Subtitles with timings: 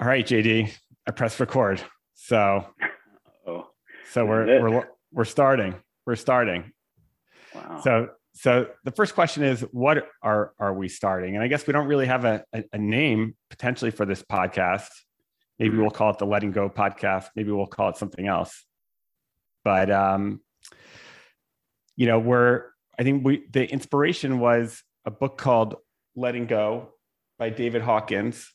[0.00, 0.72] All right, JD,
[1.06, 1.82] I press record.
[2.14, 2.66] So,
[3.46, 3.66] oh,
[4.10, 5.74] so we're we're we're starting.
[6.06, 6.72] We're starting.
[7.54, 7.80] Wow.
[7.84, 11.34] So, so the first question is, what are are we starting?
[11.34, 14.88] And I guess we don't really have a, a, a name potentially for this podcast.
[15.58, 15.82] Maybe Mm-hmm.
[15.82, 17.26] we'll call it the Letting Go podcast.
[17.36, 18.64] Maybe we'll call it something else.
[19.64, 20.40] But um,
[21.96, 22.64] you know, we're
[22.98, 25.76] I think we the inspiration was a book called
[26.16, 26.94] Letting Go
[27.38, 28.50] by David Hawkins,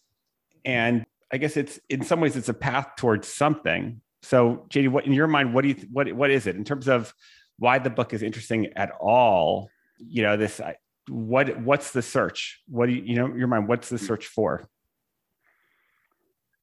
[0.66, 1.06] and
[1.36, 4.00] I guess it's in some ways it's a path towards something.
[4.22, 6.88] So, JD, what in your mind, what do you what what is it in terms
[6.88, 7.14] of
[7.60, 9.70] why the book is interesting at all?
[10.00, 10.62] You know, this
[11.10, 12.62] what what's the search?
[12.70, 13.68] What do you you know your mind?
[13.68, 14.66] What's the search for?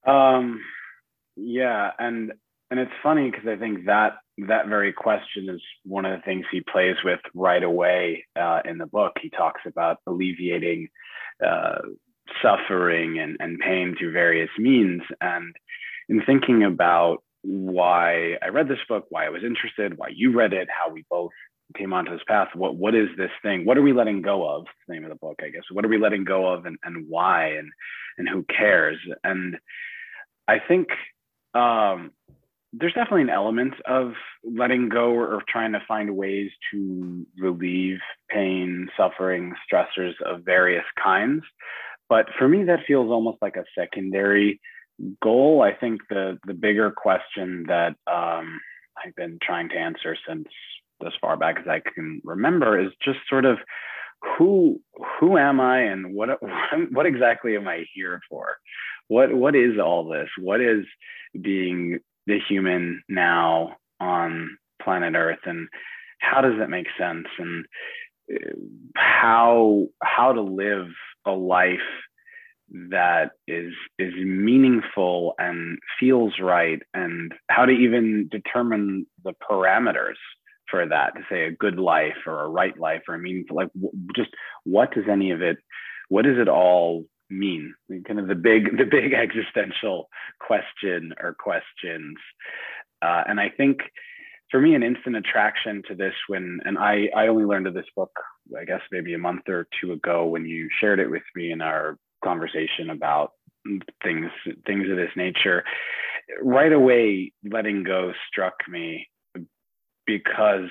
[0.06, 0.62] Um,
[1.36, 2.32] yeah, and
[2.70, 4.14] and it's funny because I think that
[4.48, 8.78] that very question is one of the things he plays with right away uh, in
[8.78, 9.12] the book.
[9.20, 10.88] He talks about alleviating
[11.46, 11.78] uh,
[12.41, 15.54] suffering and, and pain through various means, and
[16.09, 20.53] in thinking about why I read this book, why I was interested, why you read
[20.53, 21.33] it, how we both
[21.77, 22.48] came onto this path.
[22.55, 23.64] What what is this thing?
[23.64, 24.66] What are we letting go of?
[24.86, 25.62] The name of the book, I guess.
[25.70, 27.70] What are we letting go of, and and why, and
[28.19, 28.98] and who cares?
[29.25, 29.56] And
[30.47, 30.88] I think
[31.55, 32.12] um,
[32.72, 34.12] there's definitely an element of
[34.44, 37.98] letting go or, or trying to find ways to relieve
[38.30, 41.42] pain, suffering, stressors of various kinds.
[42.12, 44.60] But for me, that feels almost like a secondary
[45.22, 45.62] goal.
[45.62, 48.60] I think the the bigger question that um,
[49.02, 50.46] I've been trying to answer since
[51.06, 53.56] as far back as I can remember is just sort of
[54.36, 54.78] who
[55.19, 56.28] who am I and what
[56.91, 58.58] what exactly am I here for?
[59.08, 60.28] What what is all this?
[60.38, 60.84] What is
[61.41, 65.66] being the human now on planet Earth and
[66.20, 67.64] how does it make sense and
[68.97, 70.89] how how to live
[71.27, 71.78] a life
[72.91, 80.17] that is is meaningful and feels right and how to even determine the parameters
[80.70, 83.69] for that to say a good life or a right life or a meaningful like
[84.16, 84.31] just
[84.65, 85.59] what does any of it
[86.09, 87.75] what does it all mean?
[88.06, 92.16] Kind of the big the big existential question or questions.
[93.00, 93.81] Uh, and i think
[94.52, 97.86] for me an instant attraction to this when and i i only learned of this
[97.96, 98.12] book
[98.60, 101.60] i guess maybe a month or two ago when you shared it with me in
[101.60, 103.32] our conversation about
[104.02, 104.30] things
[104.66, 105.64] things of this nature.
[106.42, 109.08] Right away letting go struck me
[110.06, 110.70] because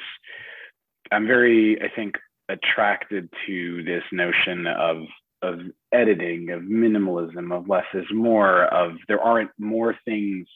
[1.12, 2.16] i'm very i think
[2.50, 5.04] attracted to this notion of
[5.42, 5.60] of
[5.94, 10.48] editing of minimalism of less is more of there aren't more things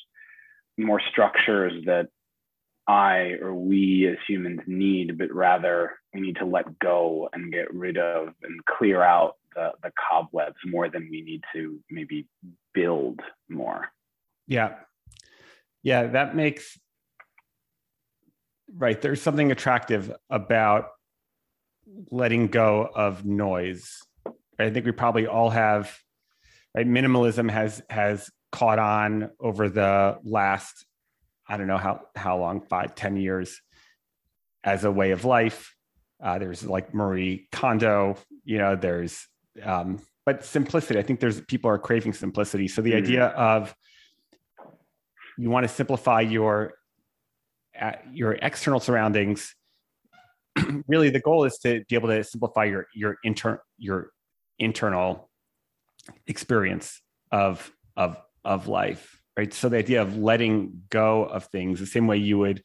[0.77, 2.07] more structures that
[2.87, 7.73] i or we as humans need but rather we need to let go and get
[7.73, 12.27] rid of and clear out the, the cobwebs more than we need to maybe
[12.73, 13.19] build
[13.49, 13.87] more
[14.47, 14.75] Yeah,
[15.85, 16.79] yeah, that makes
[18.75, 18.99] right.
[18.99, 20.89] There's something attractive about
[22.11, 23.99] letting go of noise.
[24.59, 25.95] I think we probably all have.
[26.75, 30.85] Right, minimalism has has caught on over the last,
[31.47, 33.61] I don't know how how long, five, ten years,
[34.63, 35.75] as a way of life.
[36.23, 38.75] Uh, there's like Marie Kondo, you know.
[38.75, 39.27] There's,
[39.61, 40.99] um, but simplicity.
[40.99, 42.67] I think there's people are craving simplicity.
[42.67, 42.97] So the Mm.
[42.97, 43.75] idea of
[45.37, 46.73] you want to simplify your
[47.79, 49.53] uh, your external surroundings
[50.87, 54.11] really the goal is to be able to simplify your your inter your
[54.59, 55.29] internal
[56.27, 57.01] experience
[57.31, 59.53] of of of life right?
[59.53, 62.63] So the idea of letting go of things the same way you would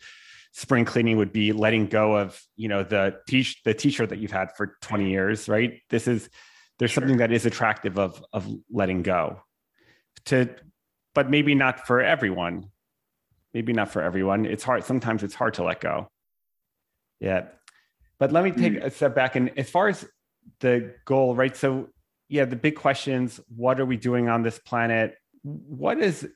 [0.52, 4.32] spring cleaning would be letting go of you know the t the t-shirt that you've
[4.32, 5.80] had for 20 years right?
[5.90, 6.28] This is
[6.78, 7.02] there's Sure.
[7.02, 9.42] something that is attractive of of letting go.
[10.26, 10.48] To
[11.14, 12.70] but maybe not for everyone.
[13.52, 14.46] Maybe not for everyone.
[14.46, 16.08] It's hard sometimes it's hard to let go.
[17.20, 17.46] Yeah.
[18.18, 18.84] But let me take mm.
[18.84, 20.06] a step back and as far as
[20.60, 21.56] the goal right?
[21.56, 21.88] So
[22.28, 25.16] yeah the big questions what are we doing on this planet?
[25.42, 26.28] What is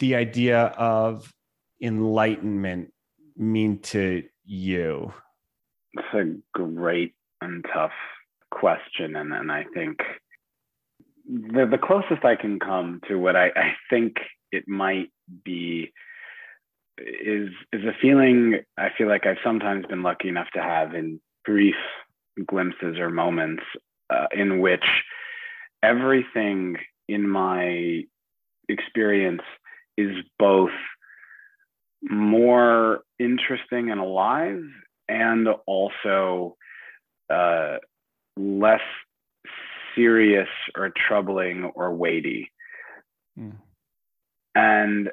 [0.00, 1.32] the idea of
[1.80, 2.92] enlightenment
[3.36, 5.12] mean to you?
[5.94, 7.92] It's a great and tough
[8.50, 9.98] question and, and i think
[11.26, 14.16] the, the closest i can come to what I, I think
[14.52, 15.10] it might
[15.44, 15.92] be
[16.98, 21.20] is is a feeling i feel like i've sometimes been lucky enough to have in
[21.44, 21.76] brief
[22.46, 23.62] glimpses or moments
[24.10, 24.84] uh, in which
[25.82, 26.76] everything
[27.08, 28.02] in my
[28.68, 29.42] experience
[30.00, 30.70] is both
[32.02, 34.62] more interesting and alive
[35.08, 36.56] and also
[37.28, 37.76] uh,
[38.36, 38.80] less
[39.94, 42.50] serious or troubling or weighty.
[43.38, 43.56] Mm.
[44.54, 45.10] And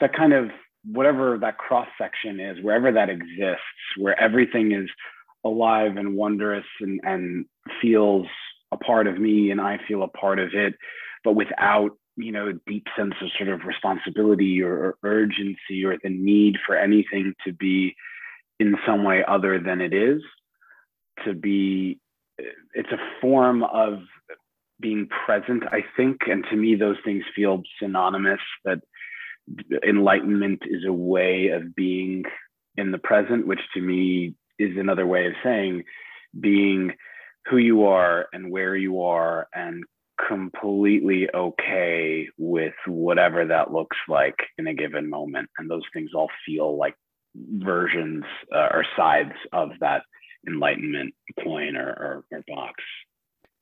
[0.00, 0.50] that kind of
[0.84, 3.62] whatever that cross section is, wherever that exists,
[3.96, 4.88] where everything is
[5.44, 7.44] alive and wondrous and, and
[7.82, 8.26] feels
[8.72, 10.74] a part of me and I feel a part of it,
[11.24, 15.96] but without you know a deep sense of sort of responsibility or, or urgency or
[16.02, 17.94] the need for anything to be
[18.58, 20.20] in some way other than it is
[21.24, 21.98] to be
[22.74, 24.00] it's a form of
[24.80, 26.22] being present i think.
[26.28, 28.80] And to me those things feel synonymous that
[29.86, 32.24] enlightenment is a way of being
[32.76, 35.84] in the present which to me is another way of saying
[36.38, 36.92] being
[37.46, 39.84] who you are and where you are and
[40.26, 45.48] completely okay with whatever that looks like in a given moment.
[45.58, 46.94] And those things all feel like
[47.34, 48.24] versions
[48.54, 50.02] uh, or sides of that
[50.46, 52.82] enlightenment coin or, or, or box.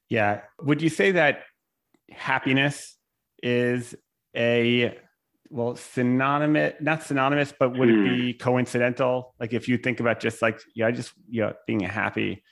[0.09, 0.43] Yeah.
[0.63, 1.43] Would you say that
[2.11, 2.97] happiness
[3.43, 3.95] is
[4.37, 4.99] a
[5.49, 8.07] well synonymous not synonymous but would hmm.
[8.07, 9.35] it be coincidental?
[9.41, 12.43] Like if you think about just like yeah just you know being happy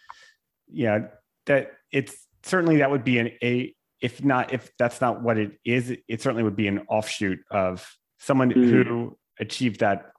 [0.69, 1.07] yeah
[1.47, 3.75] that it's certainly that would be an a
[4.05, 7.91] if not if that's not what it is it certainly would be an offshoot of
[8.19, 8.69] someone mm.
[8.69, 10.11] who achieved that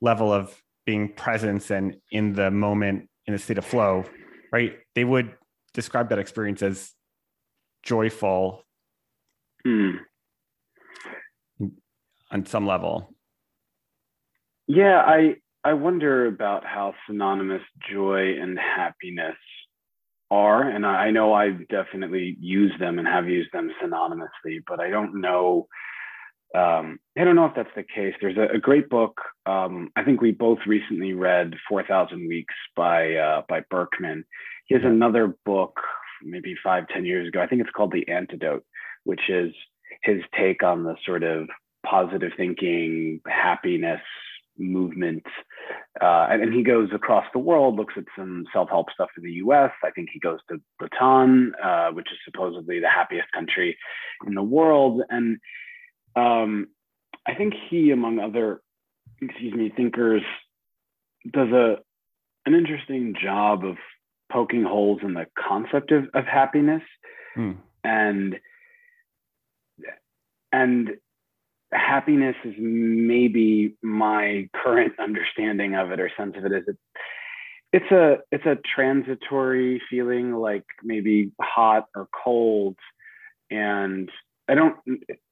[0.00, 4.06] level of being presence and in the moment in a state of flow
[4.50, 5.34] right they would
[5.74, 6.92] describe that experience as
[7.82, 8.64] joyful
[9.66, 9.98] mm.
[12.30, 13.12] on some level
[14.66, 17.62] yeah i i wonder about how synonymous
[17.92, 19.36] joy and happiness
[20.30, 24.90] are, and I know I definitely use them and have used them synonymously, but I
[24.90, 25.68] don't know.
[26.54, 28.14] Um, I don't know if that's the case.
[28.20, 29.20] There's a, a great book.
[29.46, 34.24] Um, I think we both recently read Four Thousand Weeks by uh, by Burkeman.
[34.66, 35.78] He has another book,
[36.22, 37.40] maybe five, ten years ago.
[37.40, 38.64] I think it's called The Antidote,
[39.04, 39.52] which is
[40.02, 41.48] his take on the sort of
[41.84, 44.00] positive thinking, happiness
[44.58, 45.24] movement.
[46.00, 49.24] Uh, and, and, he goes across the world, looks at some self help stuff in
[49.24, 49.72] the US.
[49.84, 53.76] I think he goes to Bhutan, uh, which is supposedly the happiest country
[54.26, 55.02] in the world.
[55.08, 55.38] And
[56.16, 56.68] um,
[57.26, 58.60] I think he, among other,
[59.20, 60.22] excuse me, thinkers,
[61.32, 61.76] does a
[62.46, 63.76] an interesting job of
[64.32, 66.82] poking holes in the concept of, of happiness
[67.34, 67.52] hmm.
[67.84, 68.36] and
[70.52, 70.90] and
[71.72, 76.76] happiness is maybe my current understanding of it or sense of it is it,
[77.72, 82.76] it's a it's a transitory feeling like maybe hot or cold.
[83.50, 84.10] And
[84.50, 84.76] i don't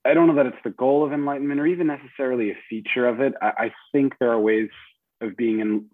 [0.04, 3.20] i don't know that it's the goal of enlightenment or even necessarily a feature of
[3.20, 3.34] it.
[3.40, 4.68] I, I think there are ways
[5.22, 5.86] of being in,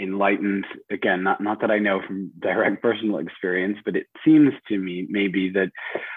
[0.00, 0.64] enlightened.
[0.90, 5.06] Again not not that i know from direct personal experience but it seems to me
[5.10, 5.70] maybe that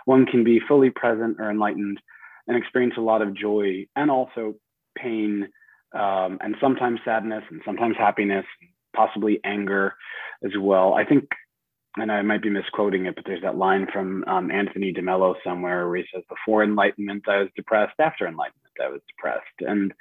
[0.06, 2.00] one can be fully present or enlightened
[2.48, 4.56] and experience a lot of joy and also
[4.98, 5.48] pain
[5.94, 8.46] um, and sometimes sadness and sometimes happiness,
[8.96, 9.96] possibly anger
[10.44, 10.94] as well.
[10.94, 11.30] I think,
[11.96, 15.88] and I might be misquoting it, but there's that line from um, Anthony DeMello somewhere
[15.88, 17.96] where he says, Before enlightenment, I was depressed.
[18.00, 19.46] After enlightenment, I was depressed.
[19.62, 19.94] And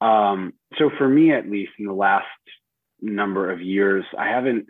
[0.00, 2.26] um, so for me, at least in the last
[3.00, 4.66] number of years, I haven't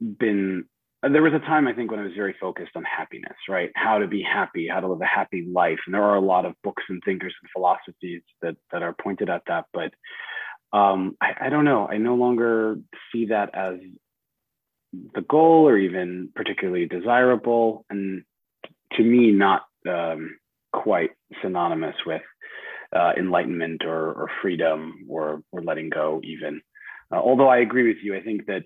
[0.00, 0.64] been
[1.02, 3.70] there was a time I think when I was very focused on happiness, right?
[3.74, 5.78] How to be happy, how to live a happy life.
[5.86, 9.30] And there are a lot of books and thinkers and philosophies that that are pointed
[9.30, 9.64] at that.
[9.72, 9.92] But
[10.76, 11.86] um, I, I don't know.
[11.86, 12.76] I no longer
[13.12, 13.76] see that as
[15.14, 17.86] the goal or even particularly desirable.
[17.88, 18.24] And
[18.92, 20.38] to me, not um,
[20.72, 21.10] quite
[21.42, 22.22] synonymous with
[22.94, 26.60] uh, enlightenment or, or freedom or, or letting go, even.
[27.12, 28.64] Uh, although I agree with you, I think that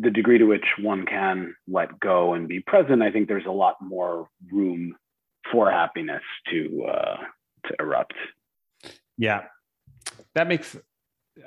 [0.00, 3.50] the degree to which one can let go and be present, I think there's a
[3.50, 4.96] lot more room
[5.50, 7.16] for happiness to uh,
[7.66, 8.14] to erupt.
[9.16, 9.44] Yeah,
[10.34, 10.76] that makes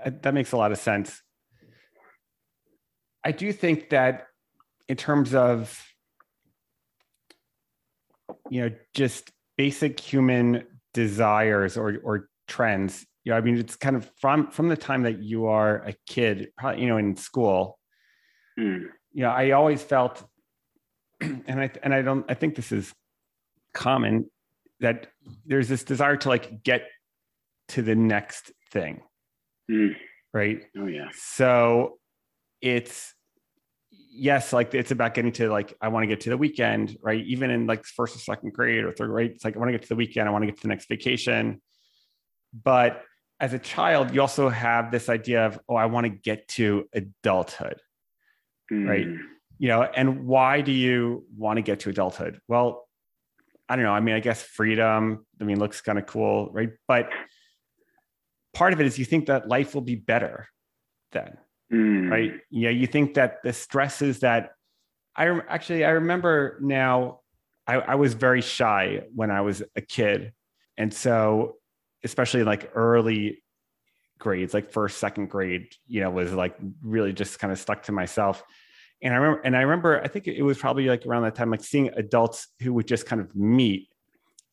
[0.05, 1.22] that makes a lot of sense.
[3.24, 4.27] I do think that
[4.88, 5.81] in terms of
[8.50, 13.96] you know just basic human desires or or trends you know i mean it's kind
[13.96, 17.77] of from from the time that you are a kid probably you know in school
[18.60, 18.86] mm.
[19.13, 20.24] you know, I always felt,
[21.22, 22.93] and I and I don't, I think this is
[23.74, 24.29] common
[24.79, 25.08] that
[25.46, 26.88] there's this desire to like get
[27.70, 29.01] to the next thing,
[29.70, 29.96] mm.
[30.34, 30.63] right?
[30.77, 31.10] Oh yeah.
[31.13, 32.00] So
[32.62, 33.13] it's
[33.91, 37.24] yes, like it's about getting to like I want to get to the weekend, right?
[37.25, 39.74] Even in like first or second grade or third grade, it's like I want to
[39.74, 41.62] get to the weekend, I want to get to the next vacation.
[42.53, 43.03] But
[43.39, 46.88] as a child, you also have this idea of, oh, I want to get to
[46.93, 47.81] adulthood
[48.71, 48.87] mm.
[48.87, 49.07] right?
[49.59, 52.39] You know, and why do you want to get to adulthood?
[52.47, 52.87] Well,
[53.69, 53.93] I don't know.
[53.93, 56.71] I mean, I guess freedom, I mean, looks kind of cool, right?
[56.87, 57.09] But
[58.53, 60.47] part of it is you think that life will be better
[61.11, 61.37] then,
[61.71, 62.09] mm.
[62.09, 62.33] right?
[62.49, 64.51] Yeah, you think that the stresses that
[65.15, 67.19] I actually, I remember now,
[67.67, 70.33] I, I was very shy when I was a kid.
[70.77, 71.57] And so,
[72.03, 73.40] especially like early
[74.21, 77.91] grades, like first, second grade, you know, was like really just kind of stuck to
[77.91, 78.41] myself
[79.01, 81.49] and I remember, and I remember, I think it was probably like around that time,
[81.49, 83.89] like seeing adults who would just kind of meet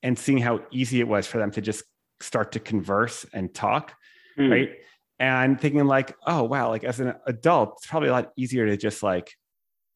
[0.02, 1.84] and seeing how easy it was for them to just
[2.20, 3.94] start to converse and talk,
[4.38, 4.50] mm.
[4.50, 4.70] right?
[5.18, 8.76] And thinking like, oh wow, like as an adult, it's probably a lot easier to
[8.76, 9.32] just like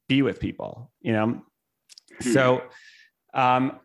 [0.09, 1.43] be with people, you know.
[2.21, 2.33] Mm.
[2.35, 2.63] So,
[3.33, 3.81] um,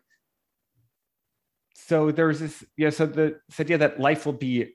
[1.76, 2.90] so there's this, yeah.
[2.90, 4.74] So the this idea that life will be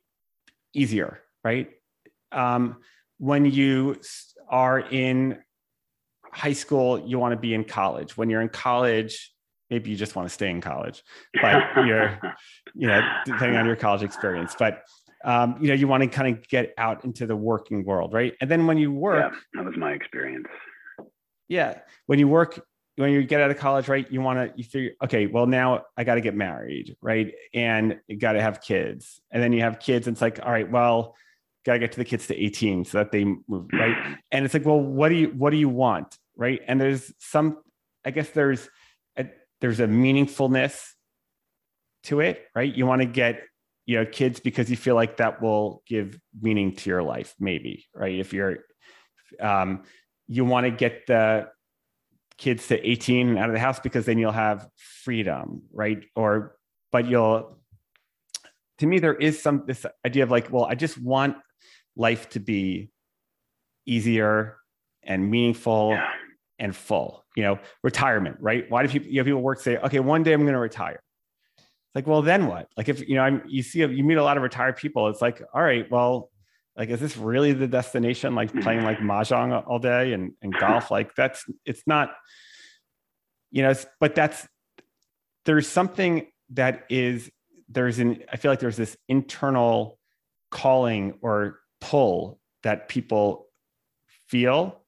[0.74, 1.70] easier, right?
[2.32, 2.78] Um,
[3.18, 4.00] when you
[4.50, 5.40] are in
[6.32, 8.18] high school, you want to be in college.
[8.18, 9.34] When you're in college,
[9.70, 11.04] maybe you just want to stay in college,
[11.42, 12.20] but you're,
[12.74, 14.56] you know, depending on your college experience.
[14.58, 14.84] But
[15.24, 18.34] um, you know, you want to kind of get out into the working world, right?
[18.42, 20.48] And then when you work, yeah, that was my experience.
[21.48, 22.60] Yeah, when you work,
[22.96, 24.10] when you get out of college, right?
[24.12, 27.34] You want to you figure, okay, well now I got to get married, right?
[27.54, 30.52] And you got to have kids, and then you have kids, and it's like, all
[30.52, 31.16] right, well,
[31.66, 34.18] got to get to the kids to 18 so that they move, right?
[34.32, 36.18] And it's like, well, what do you what do you want?
[36.36, 37.58] right and there's some
[38.06, 38.70] i guess there's
[39.18, 39.26] a,
[39.62, 40.92] there's a meaningfulness
[42.04, 43.42] to it right you want to get
[43.86, 47.86] you know kids because you feel like that will give meaning to your life maybe
[47.94, 48.58] right if you're
[49.40, 49.84] um,
[50.28, 51.48] you want to get the
[52.38, 56.56] kids to 18 out of the house because then you'll have freedom right or
[56.92, 57.58] but you'll
[58.80, 61.38] to me there is some this idea of like well i just want
[61.96, 62.90] life to be
[63.86, 64.58] easier
[65.04, 66.10] and meaningful yeah
[66.60, 67.24] and full.
[67.36, 68.66] You know, retirement, right?
[68.70, 71.00] Why do people, you know, people work say, okay, one day I'm going to retire.
[71.58, 72.68] It's like, well, then what?
[72.78, 75.08] Like, if you know, I'm, you see, you meet a lot of retired people.
[75.10, 76.30] It's like, all right, well,
[76.76, 78.36] like, is this really the destination?
[78.36, 80.90] Like playing like mahjong all day and, and golf?
[80.92, 82.14] Like, that's it's not.
[83.52, 84.48] You know, but that's
[85.46, 87.30] there's something that is
[87.70, 90.00] there's an I feel like there's this internal
[90.50, 93.48] calling or pull that people
[94.28, 94.82] feel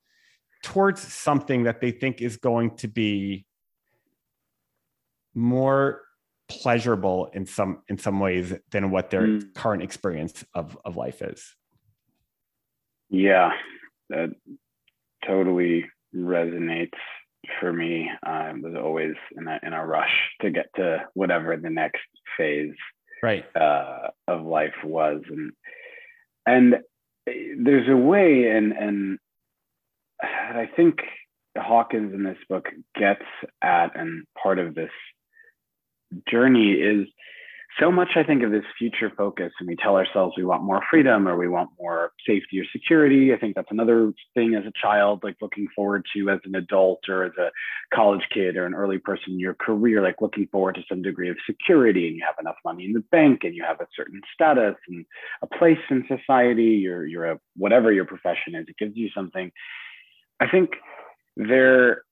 [0.63, 3.46] towards something that they think is going to be
[5.36, 6.01] more
[6.48, 9.54] pleasurable in some in some ways than what their mm.
[9.54, 11.56] current experience of of life is
[13.16, 13.52] yeah
[14.10, 14.36] that
[15.26, 17.00] totally resonates
[17.60, 18.10] for me.
[18.24, 22.02] I was always in a in a rush to get to whatever the next
[22.38, 22.74] phase
[23.22, 23.46] right.
[23.56, 25.22] uh, of life was.
[25.30, 25.52] And
[26.46, 26.76] and
[27.26, 29.20] there's a way and and
[30.22, 31.00] I think
[31.58, 32.68] Hawkins in this book
[32.98, 33.26] gets
[33.62, 34.92] at, and part of this
[36.30, 37.08] journey is
[37.79, 40.82] so much, I think, of this future focus, and we tell ourselves we want more
[40.89, 43.34] freedom or we want more safety or security.
[43.34, 47.10] I think that's another thing as a child, like looking forward to as an adult
[47.10, 47.51] or as a
[47.94, 51.29] college kid or an early person in your career, like looking forward to some degree
[51.29, 54.22] of security and you have enough money in the bank and you have a certain
[54.34, 55.05] status and
[55.41, 59.51] a place in society, you're, you're a whatever your profession is, it gives you something.
[60.39, 60.72] I think
[61.36, 62.03] they're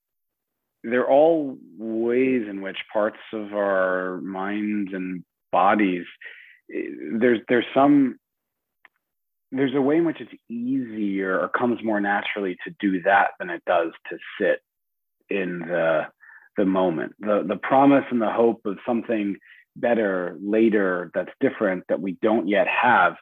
[0.84, 5.24] they're all ways in which parts of our minds and
[5.54, 6.06] bodies
[7.20, 8.18] there's there's some
[9.52, 13.50] there's a way in which it's easier or comes more naturally to do that than
[13.50, 14.62] it does to sit
[15.30, 16.08] in the
[16.58, 17.14] the moment.
[17.20, 19.38] The the promise and the hope of something
[19.76, 23.16] better later that's different that we don't yet have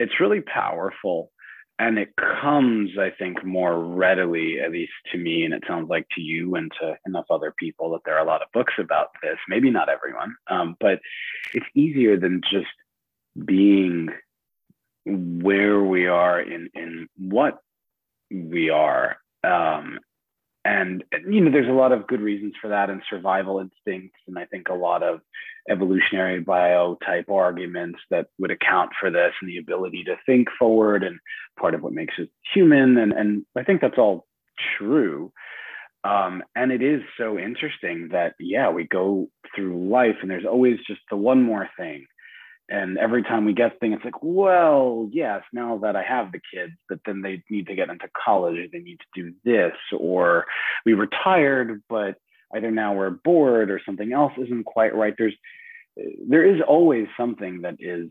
[0.00, 1.30] it's really powerful
[1.78, 6.06] and it comes i think more readily at least to me and it sounds like
[6.14, 9.08] to you and to enough other people that there are a lot of books about
[9.22, 9.38] this.
[9.48, 11.00] Maybe not everyone um, but
[11.54, 12.66] it's easier than just
[13.44, 14.08] being
[15.04, 17.58] where we are in in what
[18.30, 19.98] we are um,
[20.64, 24.38] and you know there's a lot of good reasons for that and survival instincts and
[24.38, 25.20] i think a lot of
[25.68, 31.02] evolutionary bio type arguments that would account for this and the ability to think forward
[31.04, 31.18] and
[31.58, 32.96] part of what makes us human.
[32.98, 34.26] And and i think that's all
[34.78, 35.32] true.
[36.04, 40.78] Um, and it is so interesting that yeah we go through life and there's always
[40.86, 42.06] just the one more thing
[42.68, 46.40] and every time we get things, it's like, well, yes, now that I have the
[46.52, 49.76] kids, but then they need to get into college, or they need to do this,
[49.96, 50.46] or
[50.86, 52.16] we retired, but
[52.54, 55.14] either now we're bored or something else isn't quite right.
[55.16, 55.36] There's
[56.26, 58.08] there is always something that is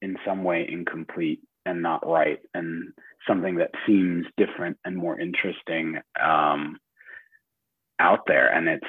[0.00, 2.92] in some way incomplete and not right, and
[3.26, 6.78] something that seems different and more interesting um,
[7.98, 8.48] out there.
[8.52, 8.86] And it's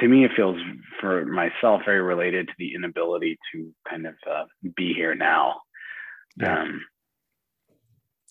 [0.00, 0.60] to me, it feels
[1.00, 4.44] for myself very related to the inability to kind of uh,
[4.76, 5.60] be here now.
[6.36, 6.62] Yeah.
[6.62, 6.80] Um,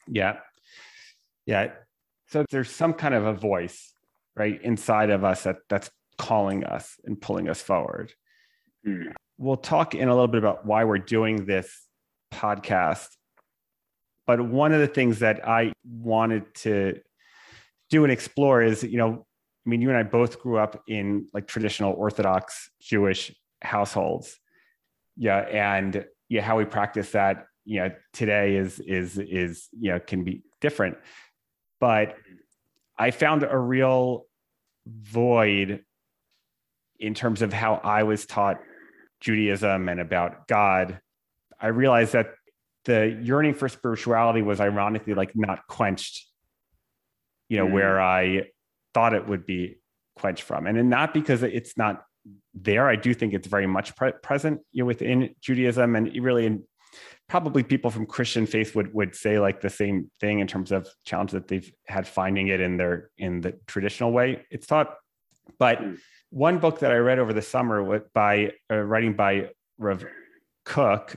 [0.08, 0.38] yeah.
[1.46, 1.72] Yeah.
[2.28, 3.94] So there's some kind of a voice,
[4.36, 8.14] right, inside of us that that's calling us and pulling us forward.
[8.88, 9.14] Mm.
[9.38, 11.86] We'll talk in a little bit about why we're doing this
[12.34, 13.10] podcast.
[14.26, 17.02] But one of the things that I wanted to
[17.90, 19.26] do and explore is, you know,
[19.66, 24.40] I mean, you and I both grew up in like traditional Orthodox Jewish households.
[25.18, 25.40] Yeah.
[25.40, 30.24] And yeah, how we practice that, you know, today is is is, you know, can
[30.24, 30.98] be different.
[31.80, 32.16] But
[32.98, 34.26] I found a real
[34.88, 35.84] void
[37.00, 38.62] in terms of how I was taught
[39.20, 41.00] Judaism and about God.
[41.60, 42.34] I realized that
[42.86, 46.28] the yearning for spirituality was ironically like not quenched,
[47.50, 47.74] you know, mm.
[47.74, 48.48] where I
[48.94, 49.78] thought it would be
[50.16, 50.68] quenched from.
[50.68, 52.04] And, not because it's not
[52.54, 52.88] there.
[52.88, 56.64] I do think it's very much pre- present you know, within Judaism and really in
[57.30, 60.90] probably people from Christian faith would would say like the same thing in terms of
[61.06, 64.96] challenge that they've had finding it in their in the traditional way it's taught.
[65.58, 65.94] But hmm.
[66.30, 70.06] one book that I read over the summer with, by uh, writing by Rav
[70.66, 71.16] Kook,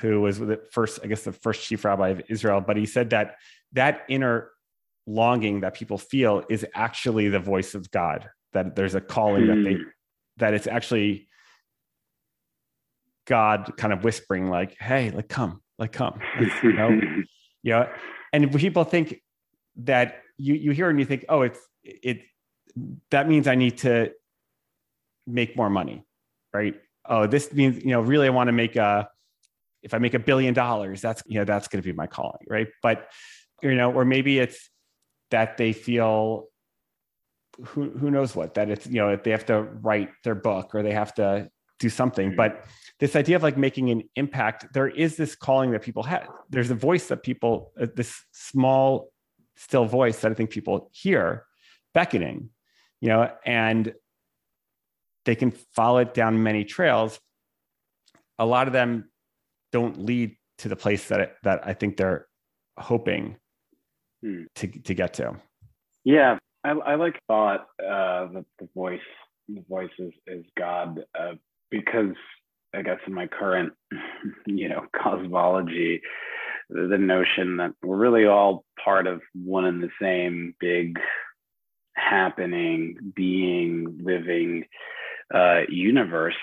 [0.00, 3.10] who was the first, I guess, the first chief rabbi of Israel, but he said
[3.10, 3.36] that
[3.72, 4.50] that inner
[5.06, 8.28] longing that people feel is actually the voice of God.
[8.52, 9.82] That there's a calling that they hmm.
[10.38, 11.28] that it's actually
[13.26, 16.20] God kind of whispering, like, "Hey, like come, like come,"
[16.62, 17.00] you know,
[17.62, 17.88] yeah.
[18.32, 19.22] And people think
[19.76, 22.22] that you you hear and you think, "Oh, it's it."
[23.10, 24.12] That means I need to
[25.26, 26.04] make more money,
[26.52, 26.74] right?
[27.04, 29.08] Oh, this means you know, really, I want to make a.
[29.82, 32.44] If I make a billion dollars, that's you know, that's going to be my calling,
[32.48, 32.68] right?
[32.82, 33.08] But
[33.62, 34.70] you know, or maybe it's
[35.32, 36.48] that they feel
[37.64, 40.82] who who knows what that it's you know they have to write their book or
[40.82, 42.36] they have to do something mm-hmm.
[42.36, 42.64] but
[43.00, 46.70] this idea of like making an impact there is this calling that people have there's
[46.70, 49.10] a voice that people uh, this small
[49.56, 51.44] still voice that i think people hear
[51.92, 52.48] beckoning
[53.00, 53.94] you know and
[55.24, 57.20] they can follow it down many trails
[58.38, 59.10] a lot of them
[59.72, 62.26] don't lead to the place that it, that i think they're
[62.78, 63.36] hoping
[64.22, 65.36] to to get to.
[66.04, 69.00] Yeah, I, I like thought uh, that the voice
[69.48, 71.34] the voice is, is God uh,
[71.70, 72.14] because
[72.74, 73.72] I guess in my current
[74.46, 76.02] you know cosmology,
[76.70, 80.98] the, the notion that we're really all part of one and the same big
[81.94, 84.64] happening, being, living
[85.34, 86.36] uh, universe.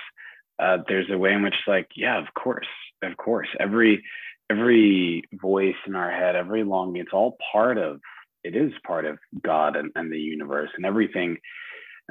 [0.57, 2.67] Uh, there's a way in which, like, yeah, of course,
[3.01, 4.03] of course, every
[4.49, 7.99] every voice in our head, every longing, it's all part of
[8.43, 11.37] it is part of God and, and the universe and everything.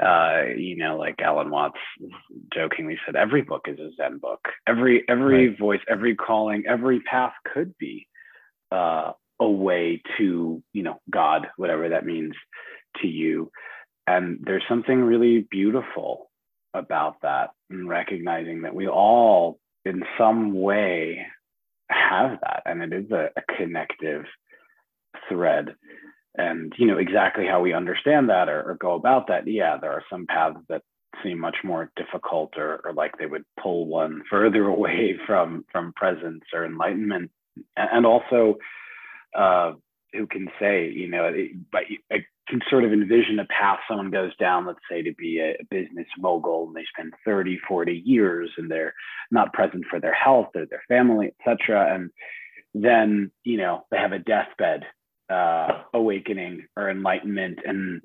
[0.00, 1.78] Uh, you know, like Alan Watts
[2.54, 4.40] jokingly said, every book is a Zen book.
[4.66, 5.58] Every every right.
[5.58, 8.06] voice, every calling, every path could be
[8.70, 12.34] uh, a way to you know God, whatever that means
[13.02, 13.50] to you.
[14.06, 16.30] And there's something really beautiful
[16.74, 21.26] about that, and recognizing that we all, in some way,
[22.08, 24.24] have that and it is a, a connective
[25.28, 25.74] thread.
[26.36, 29.90] And you know exactly how we understand that or, or, go about that yeah there
[29.90, 30.82] are some paths that
[31.22, 35.92] seem much more difficult or, or, like they would pull one further away from from
[35.94, 37.30] presence or enlightenment.
[37.76, 38.58] And also
[39.36, 39.72] uh,
[40.12, 41.30] who can say you know
[41.70, 45.38] but I can sort of envision a path someone goes down let's say to be
[45.40, 48.94] a business mogul and they spend 30 40 years and they're
[49.30, 52.10] not present for their health or their family etc and
[52.74, 54.84] then you know they have a deathbed
[55.30, 58.00] uh, awakening or enlightenment and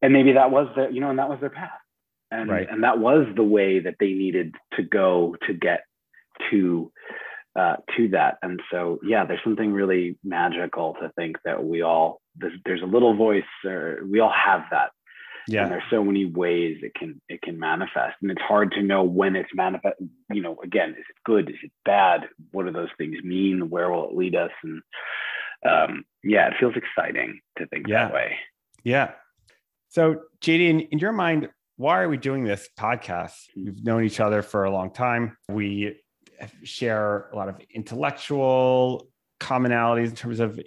[0.00, 1.70] and maybe that was the you know and that was their path
[2.30, 2.68] and right.
[2.70, 5.80] and that was the way that they needed to go to get
[6.50, 6.90] to
[7.54, 8.38] uh, to that.
[8.42, 12.86] And so, yeah, there's something really magical to think that we all there's, there's a
[12.86, 14.90] little voice, or we all have that.
[15.48, 15.64] Yeah.
[15.64, 19.02] And there's so many ways it can it can manifest, and it's hard to know
[19.02, 19.96] when it's manifest.
[20.32, 21.50] You know, again, is it good?
[21.50, 22.28] Is it bad?
[22.52, 23.68] What do those things mean?
[23.68, 24.52] Where will it lead us?
[24.62, 24.82] And
[25.68, 28.04] um, yeah, it feels exciting to think yeah.
[28.04, 28.36] that way.
[28.84, 29.12] Yeah.
[29.88, 33.34] So, JD, in, in your mind, why are we doing this podcast?
[33.56, 35.36] We've known each other for a long time.
[35.48, 36.01] We
[36.62, 39.08] share a lot of intellectual
[39.40, 40.60] commonalities in terms of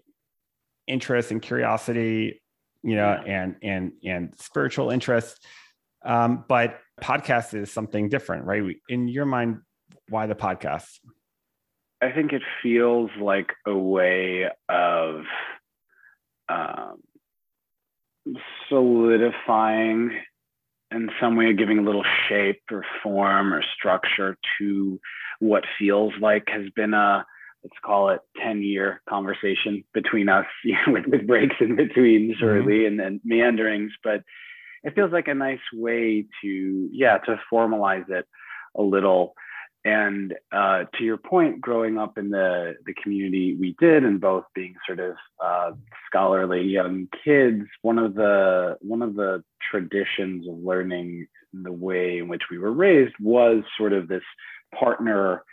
[0.88, 2.41] interest and curiosity,
[2.83, 5.39] you know, and and and spiritual interests.
[6.03, 8.63] Um, but podcast is something different, right?
[8.89, 9.57] In your mind,
[10.09, 10.99] why the podcast?
[12.01, 15.23] I think it feels like a way of
[16.47, 16.97] um,
[18.69, 20.11] solidifying
[20.95, 24.99] in some way giving a little shape or form or structure to
[25.39, 27.25] what feels like has been a
[27.63, 32.34] let's call it 10 year conversation between us you know, with, with breaks in between
[32.39, 32.88] surely mm-hmm.
[32.88, 34.21] and then meanderings but
[34.84, 38.25] it feels like a nice way to yeah to formalize it
[38.77, 39.34] a little
[39.85, 44.43] and uh, to your point, growing up in the, the community we did, and both
[44.55, 45.71] being sort of uh,
[46.07, 52.27] scholarly young kids, one of the one of the traditions of learning the way in
[52.27, 54.23] which we were raised was sort of this
[54.77, 55.43] partner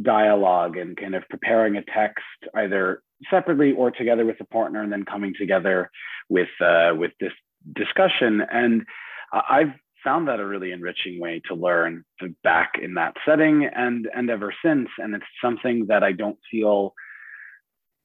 [0.00, 4.90] dialogue and kind of preparing a text either separately or together with a partner, and
[4.90, 5.90] then coming together
[6.30, 7.32] with uh, with this
[7.74, 8.40] discussion.
[8.50, 8.86] And
[9.30, 12.04] I've found that a really enriching way to learn
[12.42, 14.88] back in that setting and and ever since.
[14.98, 16.94] And it's something that i don't feel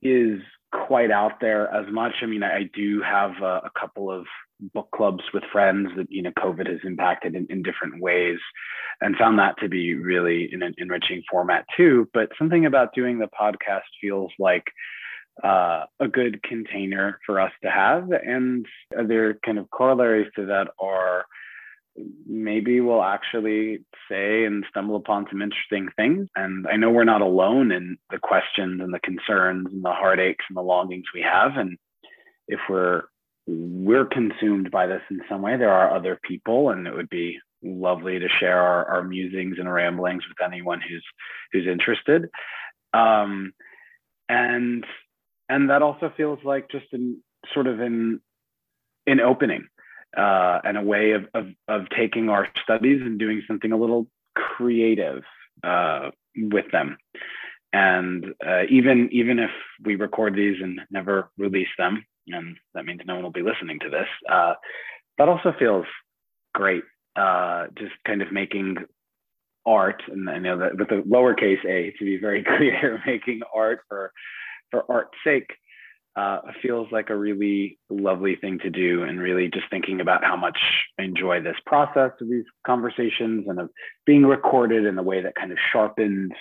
[0.01, 0.39] is
[0.71, 2.13] quite out there as much.
[2.21, 4.25] I mean i, do have a, a, couple of
[4.73, 8.39] book clubs with friends that you know covid has impacted in, in different ways
[9.01, 12.09] and found that to be really an enriching format too.
[12.13, 14.65] But something about doing the podcast feels like
[15.43, 18.09] uh, a good container for us to have.
[18.11, 18.65] And
[18.97, 21.25] other kind of corollaries to that are
[22.25, 26.27] maybe we'll actually say and stumble upon some interesting things.
[26.35, 30.45] And I know we're not alone in the questions and the concerns and the heartaches
[30.49, 31.57] and the longings we have.
[31.57, 31.77] And
[32.47, 33.03] if we're
[33.47, 37.39] we're consumed by this in some way, there are other people, and it would be
[37.63, 41.03] lovely to share our, our musings and ramblings with anyone who's
[41.51, 42.29] who's interested.
[42.93, 43.53] Um,
[44.27, 44.85] and
[45.47, 47.21] and that also feels like just in
[47.53, 48.21] sort of in
[49.07, 49.67] in opening
[50.17, 54.07] uh, and a way of, of, of taking our studies and doing something a little
[54.35, 55.23] creative
[55.63, 56.97] uh, with them.
[57.71, 59.51] And uh, even even if
[59.83, 63.79] we record these and never release them, and that means no one will be listening
[63.81, 64.53] to this, uh,
[65.19, 65.85] that also feels
[66.55, 66.83] great.
[67.15, 68.77] Uh, just kind of making
[69.67, 73.81] art, and I know that with the lowercase a to be very clear, making art
[73.87, 74.11] for
[74.71, 75.51] for art's sake
[76.19, 80.35] uh, feels like a really lovely thing to do and really just thinking about how
[80.35, 80.57] much
[80.99, 83.69] I enjoy this process of these conversations and of
[84.05, 86.31] being recorded in a way that kind of sharpens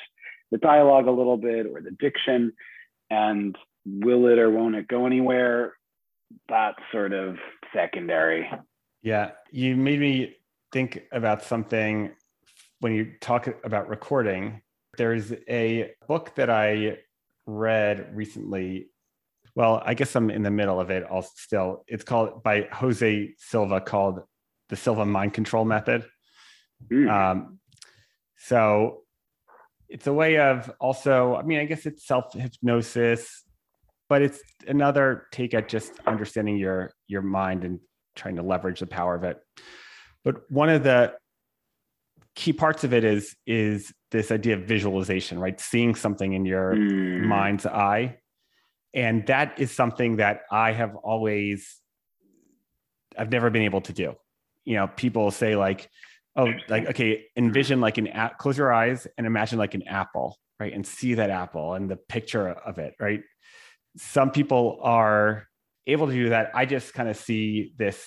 [0.51, 2.53] the dialogue a little bit or the diction.
[3.11, 5.75] And will it or won't it go anywhere?
[6.49, 7.37] That's sort of
[7.73, 8.51] secondary.
[9.03, 10.37] Yeah you made me
[10.73, 12.11] think about something
[12.81, 14.61] when you talk about recording.
[14.97, 16.99] There's a book that i
[17.47, 18.89] read recently
[19.59, 21.05] well, I guess I'm in the middle of it.
[21.11, 21.85] I'll still.
[21.89, 24.21] It's called by Jose Silva called
[24.69, 26.05] the Silva Mind Control Method.
[26.89, 27.11] Mm.
[27.11, 27.59] Um,
[28.37, 29.01] so
[29.89, 31.35] it's a way of also.
[31.35, 33.43] I mean, I guess it's self hypnosis,
[34.09, 37.81] but it's another take at just understanding your your mind and
[38.15, 39.39] trying to leverage the power of it.
[40.23, 41.15] But one of the
[42.37, 45.59] key parts of it is is this idea of visualization, right?
[45.59, 47.25] Seeing something in your mm.
[47.25, 48.19] mind's eye
[48.95, 51.81] and that is something that i have always
[53.19, 54.15] i've never been able to do.
[54.65, 55.89] You know people say like
[56.37, 60.37] oh like okay envision like an app close your eyes and imagine like an apple
[60.61, 60.73] right?
[60.73, 63.23] And see that apple and the picture of it right?
[63.97, 65.47] Some people are
[65.87, 66.51] able to do that.
[66.55, 68.05] I just kind of see this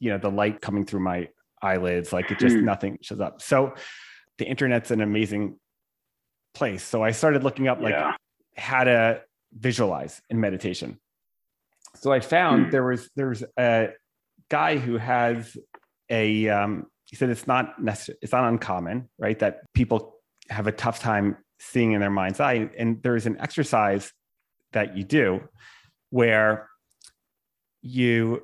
[0.00, 1.28] you know the light coming through my
[1.60, 2.62] eyelids like it just mm.
[2.62, 3.42] nothing shows up.
[3.42, 3.74] So
[4.38, 5.58] the internet's an amazing
[6.54, 6.82] place.
[6.82, 8.14] So i started looking up like yeah.
[8.56, 9.20] how to
[9.52, 10.98] visualize in meditation.
[11.96, 12.70] So I found mm.
[12.70, 13.90] there was there's a
[14.50, 15.56] guy who has
[16.10, 19.38] a um, he said it's not necessary, it's not uncommon, right?
[19.38, 20.16] That people
[20.50, 22.70] have a tough time seeing in their mind's eye.
[22.78, 24.12] And there's an exercise
[24.72, 25.40] that you do
[26.10, 26.68] where
[27.82, 28.42] you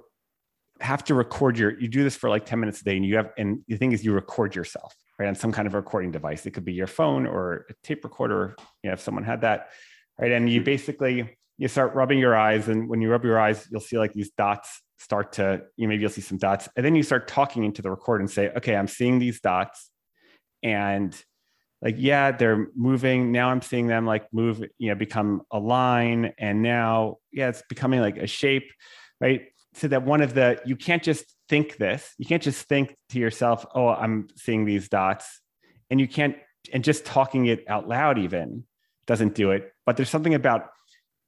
[0.80, 3.16] have to record your you do this for like 10 minutes a day and you
[3.16, 6.44] have and the thing is you record yourself right on some kind of recording device
[6.46, 9.68] it could be your phone or a tape recorder you know if someone had that
[10.18, 10.32] right?
[10.32, 13.80] And you basically you start rubbing your eyes, and when you rub your eyes, you'll
[13.80, 17.02] see like these dots start to you maybe you'll see some dots, and then you
[17.02, 19.90] start talking into the record and say, okay, I'm seeing these dots,
[20.62, 21.16] and
[21.82, 23.30] like yeah, they're moving.
[23.30, 27.62] Now I'm seeing them like move, you know, become a line, and now yeah, it's
[27.68, 28.70] becoming like a shape,
[29.20, 29.42] right?
[29.74, 33.18] So that one of the you can't just think this, you can't just think to
[33.18, 35.40] yourself, oh, I'm seeing these dots,
[35.90, 36.36] and you can't
[36.72, 38.64] and just talking it out loud even
[39.06, 39.73] doesn't do it.
[39.86, 40.70] But there's something about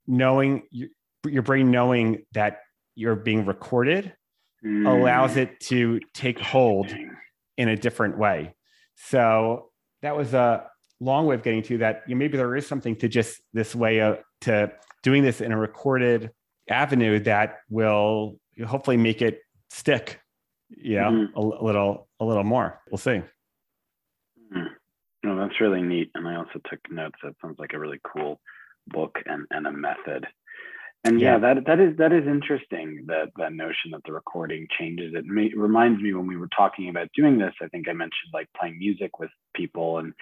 [0.07, 0.88] knowing your,
[1.27, 2.59] your brain knowing that
[2.95, 4.14] you're being recorded
[4.64, 4.87] mm.
[4.87, 6.95] allows it to take hold
[7.57, 8.55] in a different way.
[8.95, 9.71] So
[10.03, 10.66] that was a
[11.01, 12.03] long way of getting to that.
[12.07, 15.53] You know, maybe there is something to just this way of to doing this in
[15.53, 16.31] a recorded
[16.69, 19.40] avenue that will hopefully make it
[19.71, 20.21] stick
[20.71, 21.38] yeah mm-hmm.
[21.38, 23.23] a, a, little a little more we'll see
[24.53, 24.66] mm.
[25.27, 28.41] No that's really neat and i also took notes that sounds like a really cool
[28.89, 30.27] book and, and a method
[31.07, 31.35] and yeah.
[31.35, 35.25] yeah, that that is that is interesting that that notion that the recording changes it.
[35.25, 37.55] May, reminds me when we were talking about doing this.
[37.62, 40.12] I think I mentioned like playing music with people and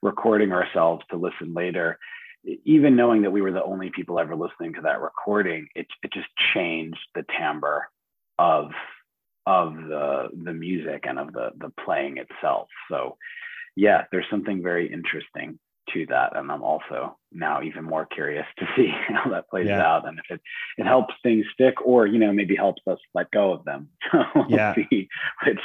[0.00, 1.98] recording ourselves to listen later.
[2.64, 6.12] Even knowing that we were the only people ever listening to that recording, it it
[6.12, 7.88] just changed the timbre
[8.38, 8.70] of
[9.44, 12.68] of the the music and of the the playing itself.
[12.88, 13.16] So
[13.78, 15.56] yeah, there's something very interesting
[15.94, 16.36] to that.
[16.36, 19.80] And I'm also now even more curious to see how that plays yeah.
[19.80, 20.40] out and if it,
[20.78, 23.88] it helps things stick or, you know, maybe helps us let go of them.
[24.10, 24.74] So we'll yeah.
[24.74, 25.08] see
[25.46, 25.60] which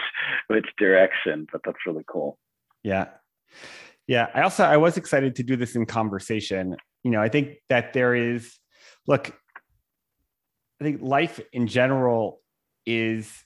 [0.48, 2.38] which direction, but that's really cool.
[2.84, 3.08] Yeah.
[4.06, 4.28] Yeah.
[4.34, 6.76] I also I was excited to do this in conversation.
[7.04, 8.60] You know, I think that there is
[9.08, 9.30] look,
[10.80, 12.42] I think life in general
[12.86, 13.44] is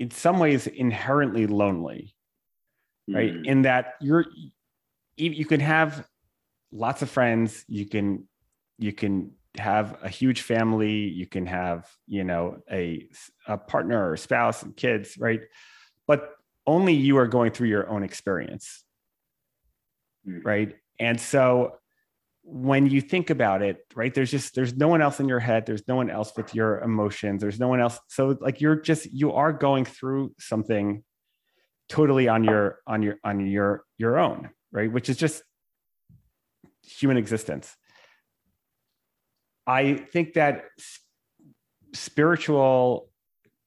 [0.00, 2.14] in some ways inherently lonely
[3.08, 3.32] right?
[3.32, 3.46] Mm.
[3.46, 4.26] in that you're
[5.16, 6.06] you can have
[6.70, 7.64] lots of friends.
[7.68, 8.28] You can
[8.78, 11.08] you can have a huge family.
[11.08, 13.08] You can have you know a,
[13.46, 15.40] a partner or spouse and kids right?
[16.06, 16.30] But
[16.66, 18.84] only you are going through your own experience
[20.28, 20.44] mm.
[20.44, 20.74] right?
[20.98, 21.74] And so
[22.42, 25.66] when you think about it right there's just there's no one else in your head.
[25.66, 27.42] There's no one else with your emotions.
[27.42, 27.98] There's no one else.
[28.08, 31.02] So like you're just you are going through something
[31.88, 34.90] totally on your on your on your your own right?
[34.90, 35.42] Which is just
[36.82, 37.74] human existence.
[39.66, 40.64] I think that
[41.94, 43.10] spiritual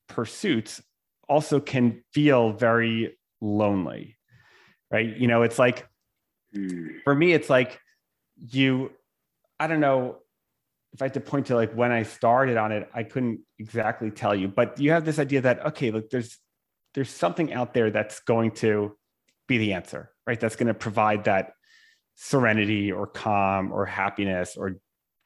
[0.08, 0.82] pursuits
[1.30, 4.18] also can feel very lonely,
[4.92, 5.16] right?
[5.16, 5.88] You know, it's like,
[6.54, 6.88] hmm.
[7.04, 7.80] for me, it's like
[8.38, 8.92] you,
[9.60, 10.18] I don't know
[10.94, 14.12] if I had to point to like when I started on it, I couldn't exactly
[14.12, 16.38] tell you, but you have this idea that, okay, look, there's,
[16.94, 18.98] there's something out there that's going to
[19.48, 20.40] be the answer, right?
[20.40, 21.54] That's going to provide that
[22.16, 24.78] serenity or calm or happiness or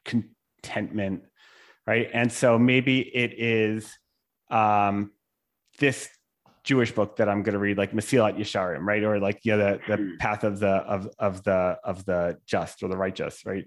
[0.04, 1.22] contentment,
[1.86, 2.08] right?
[2.12, 3.92] And so maybe it is
[4.50, 5.12] um,
[5.78, 6.08] this
[6.64, 9.02] Jewish book that I'm going to read, like Masilat Yesharim, right?
[9.02, 10.16] Or like yeah, the the hmm.
[10.18, 13.64] path of the of of the of the just or the righteous, right?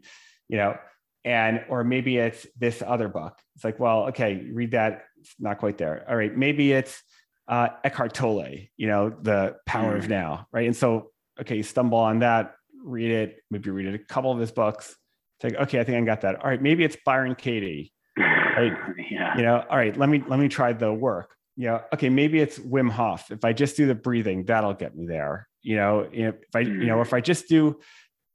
[0.50, 0.78] You know,
[1.24, 3.38] and or maybe it's this other book.
[3.56, 5.04] It's like, well, okay, read that.
[5.22, 6.06] It's not quite there.
[6.10, 7.02] All right, maybe it's
[7.50, 9.98] uh, Eckhart Tolle, you know, the Power mm.
[9.98, 10.68] of Now, right?
[10.68, 14.40] And so okay, you stumble on that, read it, maybe read it a couple of
[14.40, 14.96] his books.
[15.40, 16.44] It's like, okay, I think I got that.
[16.44, 17.94] All right, maybe it's Byron Katie.
[18.18, 18.74] Right?
[19.12, 19.38] yeah.
[19.38, 21.36] You know, all right, let me let me try the work.
[21.56, 21.82] Yeah.
[21.94, 23.32] Okay, maybe it's Wim Hof.
[23.32, 25.48] If I just do the breathing, that'll get me there.
[25.62, 27.80] You know, if I, you know, if I just do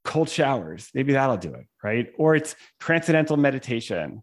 [0.05, 2.13] cold showers, maybe that'll do it, right?
[2.19, 4.23] Or it's transcendental meditation,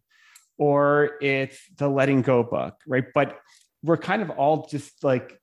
[0.60, 3.06] or it's the letting go book, right?
[3.15, 3.39] But
[3.83, 5.39] we're kind of all just like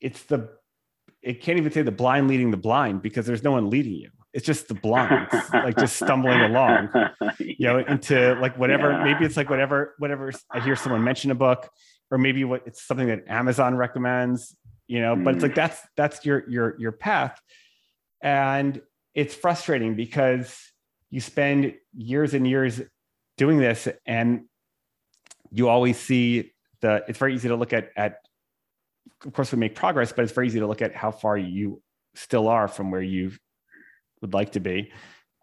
[0.00, 0.50] it's the
[1.22, 4.10] it can't even say the blind leading the blind because there's no one leading you.
[4.32, 6.88] It's just the blinds like just stumbling along,
[7.38, 8.90] you know, into like whatever.
[8.90, 9.04] Yeah.
[9.04, 10.32] Maybe it's like whatever, whatever.
[10.50, 11.68] I hear someone mention a book,
[12.10, 14.56] or maybe what it's something that Amazon recommends,
[14.88, 15.14] you know.
[15.14, 15.24] Mm.
[15.24, 15.56] But it's like mm.
[15.56, 17.38] that's that's your your your path,
[18.22, 18.80] and
[19.14, 20.58] it's frustrating because
[21.10, 22.80] you spend years and years
[23.36, 24.44] doing this, and
[25.50, 27.02] you always see the.
[27.08, 28.18] It's very easy to look at at
[29.24, 31.82] of course we make progress but it's very easy to look at how far you
[32.14, 33.32] still are from where you
[34.20, 34.92] would like to be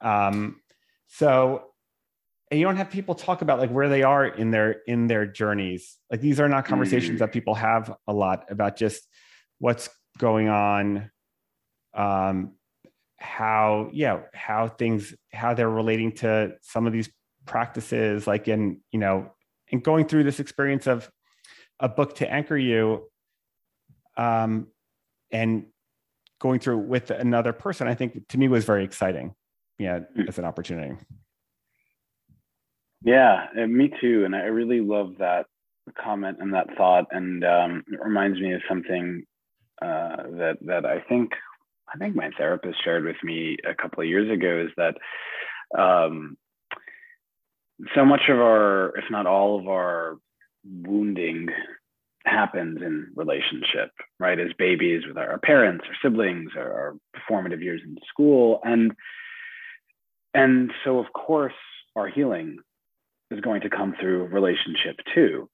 [0.01, 0.59] um,
[1.07, 1.65] so
[2.51, 5.25] and you don't have people talk about like where they are in their in their
[5.25, 7.19] journeys like these are not conversations mm.
[7.19, 9.07] that people have a lot about just
[9.59, 11.09] what's going on
[11.93, 12.53] um
[13.17, 17.09] how yeah how things how they're relating to some of these
[17.45, 19.31] practices like in you know
[19.71, 21.09] and going through this experience of
[21.79, 23.09] a book to anchor you
[24.17, 24.67] um,
[25.31, 25.65] and
[26.39, 29.33] going through with another person, I think to me was very exciting.
[29.77, 30.23] Yeah, hmm.
[30.27, 30.95] as an opportunity.
[33.01, 34.25] Yeah, me too.
[34.25, 35.45] And I really love that
[35.97, 37.05] comment and that thought.
[37.11, 39.23] And um, it reminds me of something
[39.81, 41.31] uh, that that I think
[41.93, 44.95] I think my therapist shared with me a couple of years ago is that
[45.79, 46.37] um,
[47.95, 50.17] so much of our, if not all of our
[50.69, 51.49] wounding
[52.25, 54.39] happens in relationship, right?
[54.39, 56.95] As babies with our parents or siblings or our
[57.27, 58.59] formative years in school.
[58.63, 58.93] And
[60.33, 61.53] and so of course
[61.95, 62.57] our healing
[63.31, 65.49] is going to come through relationship too.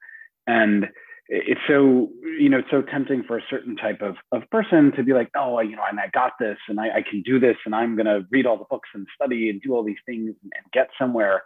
[0.48, 0.88] And
[1.28, 5.04] it's so, you know, it's so tempting for a certain type of, of person to
[5.04, 7.58] be like, oh, you know, and I got this and I, I can do this
[7.66, 10.52] and I'm gonna read all the books and study and do all these things and,
[10.56, 11.44] and get somewhere.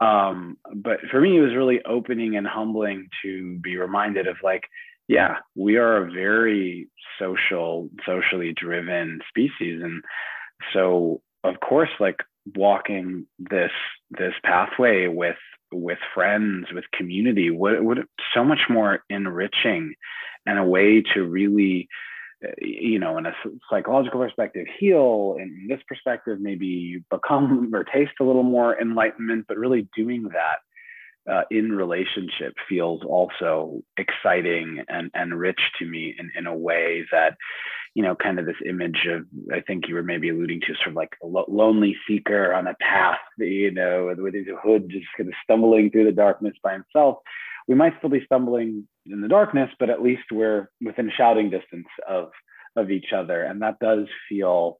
[0.00, 4.62] Um, but for me, it was really opening and humbling to be reminded of like,
[5.08, 9.82] yeah, we are a very social, socially driven species.
[9.82, 10.02] And
[10.72, 12.18] so of course, like
[12.54, 13.70] walking this
[14.10, 15.36] this pathway with
[15.72, 19.94] with friends, with community, would would so much more enriching
[20.46, 21.88] and a way to really
[22.60, 23.32] you know, in a
[23.68, 25.36] psychological perspective, heal.
[25.38, 31.30] In this perspective, maybe become or taste a little more enlightenment, but really doing that
[31.30, 37.04] uh, in relationship feels also exciting and, and rich to me in, in a way
[37.12, 37.36] that,
[37.94, 40.88] you know, kind of this image of, I think you were maybe alluding to sort
[40.88, 45.06] of like a lo- lonely seeker on a path, you know, with his hood just
[45.16, 47.18] kind of stumbling through the darkness by himself
[47.70, 51.88] we might still be stumbling in the darkness, but at least we're within shouting distance
[52.08, 52.30] of
[52.76, 54.78] of each other, and that does feel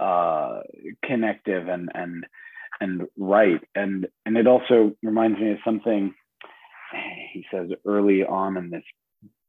[0.00, 0.60] uh,
[1.04, 2.26] connective and and
[2.80, 3.60] and right.
[3.74, 6.14] And and it also reminds me of something
[7.32, 8.84] he says early on in this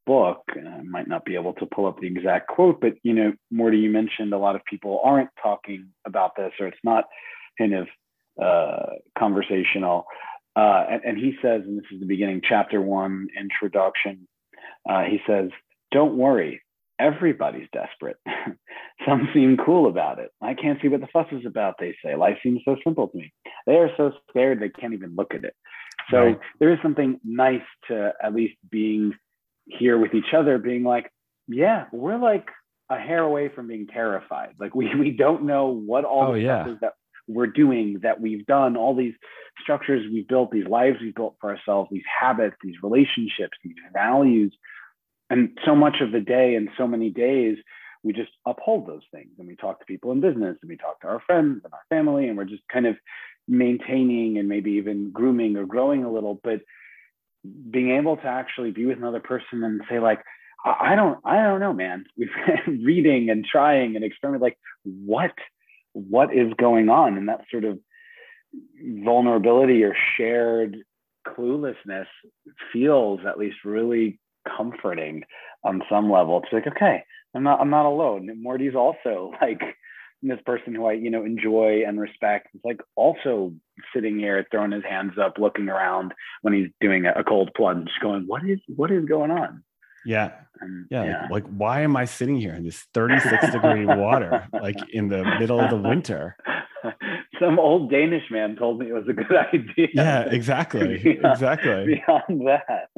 [0.06, 0.44] book.
[0.56, 3.78] I might not be able to pull up the exact quote, but you know, Morty,
[3.78, 7.06] you mentioned a lot of people aren't talking about this, or it's not
[7.58, 7.88] kind of
[8.42, 10.06] uh, conversational.
[10.60, 14.28] Uh, and, and, he says, and this is the beginning, chapter one, introduction.
[14.90, 15.52] Uh, he says,
[15.92, 16.62] "Don't worry,
[17.00, 18.18] everybody's desperate.
[19.08, 20.32] Some seem cool about it.
[20.42, 23.18] I can't see what the fuss is about." They say, "Life seems so simple to
[23.18, 23.32] me."
[23.68, 25.56] They are so scared they can't even look at it.
[26.12, 26.40] So right.
[26.60, 29.14] there is something nice to at least being
[29.66, 31.10] here with each other, being like,
[31.48, 32.50] "Yeah, we're like."
[32.92, 34.56] a hair away from being terrified.
[34.60, 36.64] Like we we don't know what all oh, the yeah.
[36.64, 36.94] stuff is that
[37.30, 39.14] we're doing, that we've done, all these
[39.62, 44.54] structures we've built, these lives we've built for ourselves, these habits, these relationships, these values.
[45.30, 47.58] And so much of the day and so many days,
[48.04, 49.30] we just uphold those things.
[49.38, 51.84] And we talk to people in business and we talk to our friends and our
[51.90, 52.96] family and we're just kind of
[53.48, 56.40] maintaining and maybe even grooming or growing a little.
[56.44, 56.62] But
[57.70, 60.22] being able to actually be with another person and say like
[60.66, 62.06] i don't i don't know man.
[62.18, 62.30] We've
[62.66, 65.32] been reading and trying and experimenting like what
[65.94, 67.80] what is going on and that sort of
[69.04, 70.78] vulnerability or shared
[71.28, 72.08] cluelessness
[72.72, 74.20] feels at least really
[74.58, 75.24] comforting
[75.64, 76.42] on some level.
[76.44, 77.04] It's like okay
[77.36, 78.30] i'm not i'm not alone.
[78.42, 79.62] Morty's also like
[80.22, 83.54] this person who i you know enjoy and respect is like also
[83.96, 88.24] sitting here throwing his hands up looking around when he's doing a cold plunge going
[88.28, 89.64] what is what is going on
[90.06, 90.32] yeah.
[90.90, 91.04] yeah.
[91.04, 91.22] yeah.
[91.24, 95.24] Like, like, why am I sitting here in this 36 degree water, like in the
[95.40, 96.36] middle of the winter?
[97.40, 99.88] Some old Danish man told me it was a good idea.
[99.94, 100.98] Yeah, exactly.
[101.04, 102.02] Beyond, exactly.
[102.08, 102.90] Beyond that.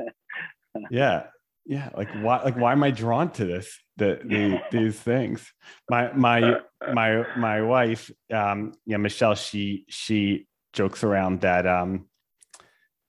[0.89, 1.23] yeah.
[1.65, 1.89] Yeah.
[1.95, 3.79] Like why like why am I drawn to this?
[3.97, 5.53] The, the these things.
[5.89, 6.55] My my
[6.91, 12.07] my my wife, um, yeah, Michelle, she she jokes around that um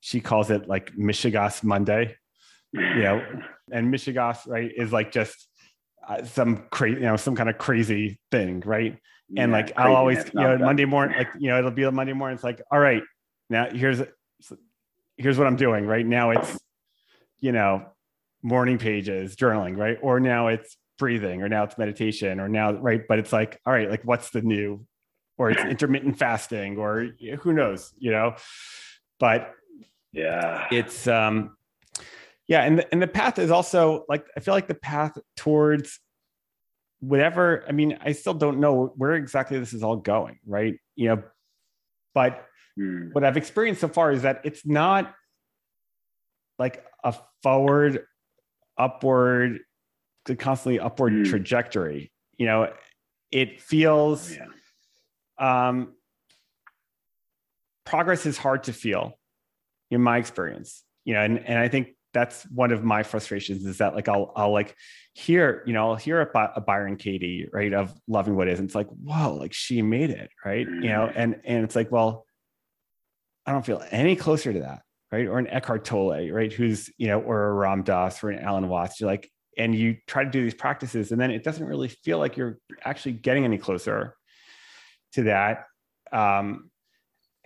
[0.00, 2.16] she calls it like Mishegas Monday
[2.72, 3.24] you know,
[3.70, 5.48] and Mishegas, right, is like just
[6.06, 8.98] uh, some crazy, you know, some kind of crazy thing, right?
[9.36, 12.12] And like I'll always, you know, Monday morning, like you know, it'll be a Monday
[12.12, 12.34] morning.
[12.34, 13.02] It's like, all right,
[13.48, 14.02] now here's
[15.16, 16.30] here's what I'm doing right now.
[16.30, 16.58] It's
[17.40, 17.86] you know,
[18.42, 19.98] morning pages, journaling, right?
[20.02, 23.02] Or now it's breathing, or now it's meditation, or now right.
[23.08, 24.86] But it's like, all right, like what's the new,
[25.38, 27.08] or it's intermittent fasting, or
[27.40, 28.36] who knows, you know?
[29.18, 29.54] But
[30.12, 31.56] yeah, it's um
[32.48, 36.00] yeah and the, and the path is also like i feel like the path towards
[37.00, 41.08] whatever i mean i still don't know where exactly this is all going right you
[41.08, 41.22] know
[42.14, 42.46] but
[42.78, 43.12] mm.
[43.12, 45.14] what i've experienced so far is that it's not
[46.58, 48.04] like a forward
[48.78, 49.60] upward
[50.38, 51.28] constantly upward mm.
[51.28, 52.72] trajectory you know
[53.30, 54.44] it feels oh,
[55.40, 55.68] yeah.
[55.68, 55.92] um
[57.84, 59.18] progress is hard to feel
[59.90, 63.78] in my experience you know and, and i think that's one of my frustrations is
[63.78, 64.76] that like I'll I'll like
[65.14, 68.68] hear you know I'll hear a, a Byron Katie right of loving what is and
[68.68, 71.12] it's like whoa like she made it right you know mm.
[71.16, 72.26] and and it's like well
[73.46, 77.08] I don't feel any closer to that right or an Eckhart Tolle right who's you
[77.08, 80.30] know or a Ram Dass or an Alan Watts you're like and you try to
[80.30, 84.16] do these practices and then it doesn't really feel like you're actually getting any closer
[85.12, 85.66] to that
[86.12, 86.70] um,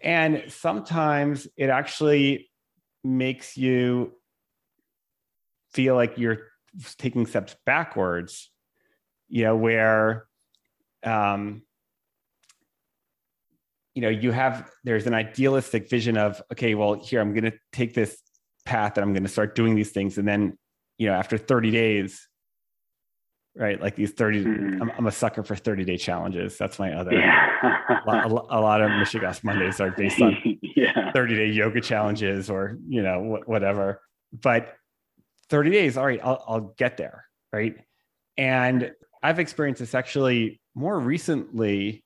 [0.03, 2.51] and sometimes it actually
[3.03, 4.13] makes you
[5.77, 6.39] feel like you're
[6.97, 8.51] taking steps backwards,
[9.29, 10.27] you know, where,
[11.05, 11.63] um,
[13.95, 17.59] you know, you have, there's an idealistic vision of, okay, well, here, I'm going to
[17.73, 18.19] take this
[18.65, 20.17] path and I'm going to start doing these things.
[20.17, 20.57] And then,
[20.97, 22.27] you know, after 30 days,
[23.55, 23.81] right?
[23.81, 24.81] Like these 30, mm.
[24.81, 26.57] I'm, I'm, a sucker for 30 day challenges.
[26.57, 28.03] That's my other, yeah.
[28.07, 31.13] a, lot, a, lot of Mishigas Mondays are based on yeah.
[31.13, 34.01] 30 day yoga challenges or, you know, whatever.
[34.33, 34.75] But
[35.51, 37.25] 30 days, all right, I'll, I'll get there.
[37.53, 37.77] Right.
[38.37, 38.93] And
[39.23, 42.05] I've experienced this actually more recently,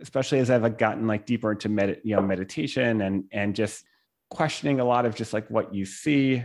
[0.00, 3.84] especially as I've gotten like deeper into med, you know, meditation and, and just
[4.30, 6.44] questioning a lot of just like what you see.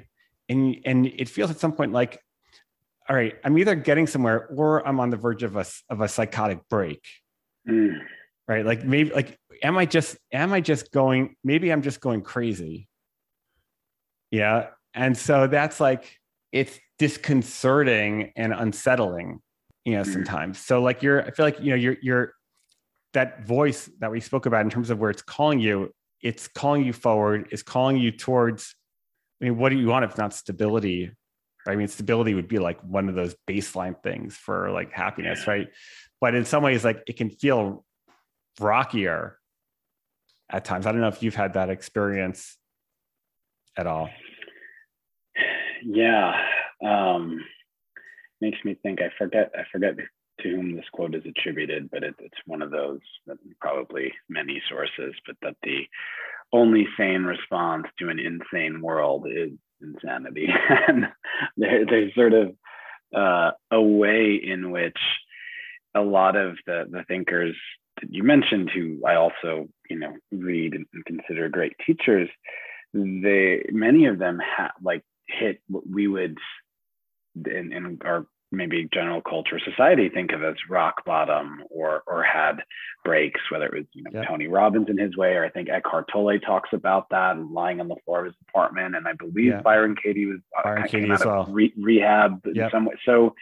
[0.49, 2.21] And, and it feels at some point like
[3.11, 6.07] all right, I'm either getting somewhere or I'm on the verge of a of a
[6.07, 7.03] psychotic break.
[7.67, 7.99] Mm.
[8.47, 8.65] Right?
[8.65, 12.87] Like maybe like am I just am I just going maybe I'm just going crazy.
[14.29, 14.67] Yeah.
[14.93, 16.17] And so that's like
[16.51, 19.39] it's disconcerting and unsettling,
[19.85, 20.13] you know, mm.
[20.13, 20.59] sometimes.
[20.59, 22.33] So like you're I feel like you know you're you're
[23.13, 26.85] that voice that we spoke about in terms of where it's calling you, it's calling
[26.85, 28.75] you forward, it's calling you towards
[29.41, 31.11] I mean, what do you want if not stability
[31.67, 35.67] I mean, stability would be like one of those baseline things for like happiness, right?
[36.19, 37.85] But in some ways, like it can feel
[38.59, 39.37] rockier
[40.49, 40.85] at times.
[40.85, 42.57] I don't know if you've had that experience
[43.77, 44.09] at all.
[45.83, 46.33] Yeah.
[46.83, 47.43] Um,
[48.39, 49.95] makes me think I forget I forget
[50.41, 52.99] to whom this quote is attributed, but it, it's one of those
[53.59, 55.81] probably many sources, but that the
[56.53, 59.51] only sane response to an insane world is
[59.81, 60.47] insanity.
[60.87, 61.07] and
[61.57, 62.55] there, there's sort of
[63.15, 64.97] uh, a way in which
[65.95, 67.55] a lot of the, the thinkers
[68.01, 72.29] that you mentioned, who I also, you know, read and consider great teachers,
[72.93, 76.37] they many of them have like hit what we would
[77.45, 82.57] in, in our maybe general culture society think of as rock bottom or or had
[83.05, 86.09] breaks whether it was you know tony robbins in his way or i think eckhart
[86.11, 89.63] tolle talks about that and lying on the floor of his apartment and i believe
[89.63, 91.45] byron katie was uh, byron katie as well.
[91.49, 92.65] Re- rehab yep.
[92.65, 93.33] in some way so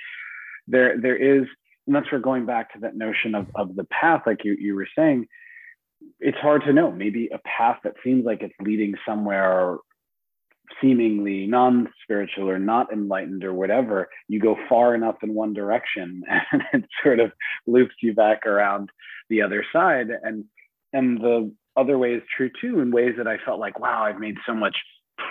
[0.68, 1.48] there there is
[1.88, 4.76] and that's where going back to that notion of of the path like you you
[4.76, 5.28] were saying
[6.20, 9.78] it's hard to know maybe a path that seems like it's leading somewhere
[10.82, 16.64] seemingly non-spiritual or not enlightened or whatever you go far enough in one direction and
[16.74, 17.32] it sort of
[17.68, 18.90] loops you back around
[19.30, 20.08] the other side.
[20.24, 20.46] And
[20.94, 24.20] and the other way is true too in ways that i felt like wow i've
[24.20, 24.76] made so much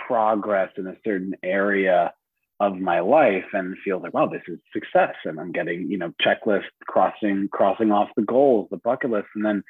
[0.07, 2.13] progress in a certain area
[2.59, 5.15] of my life and feel like wow this is success.
[5.25, 9.45] And i'm getting you know checklist crossing crossing off the goals the bucket list and
[9.45, 9.63] then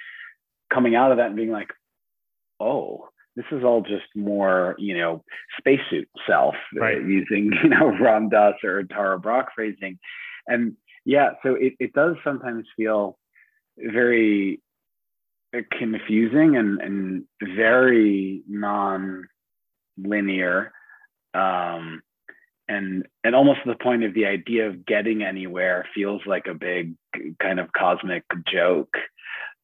[0.74, 1.72] coming out of that and being like
[2.60, 3.10] oh
[3.40, 5.24] this is all just more, you know,
[5.58, 6.98] spacesuit self, uh, right.
[6.98, 9.98] uh, using, you know, Ram Dass or Tara Brach phrasing.
[10.46, 10.76] And
[11.06, 13.18] yeah, so it, it does sometimes feel
[13.78, 14.60] very
[15.56, 17.24] uh, confusing and, and
[17.56, 19.24] very non-linear.
[21.34, 22.02] Um,
[22.68, 26.54] and and almost to the point of the idea of getting anywhere feels like a
[26.54, 26.94] big
[27.42, 28.94] kind of cosmic joke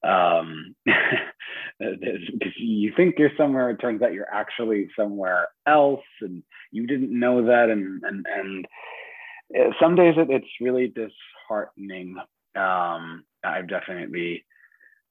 [0.05, 0.75] um,
[1.79, 7.17] because you think you're somewhere, it turns out you're actually somewhere else, and you didn't
[7.17, 7.69] know that.
[7.69, 8.67] And and and
[9.57, 12.17] uh, some days it, it's really disheartening.
[12.55, 14.45] Um, I've definitely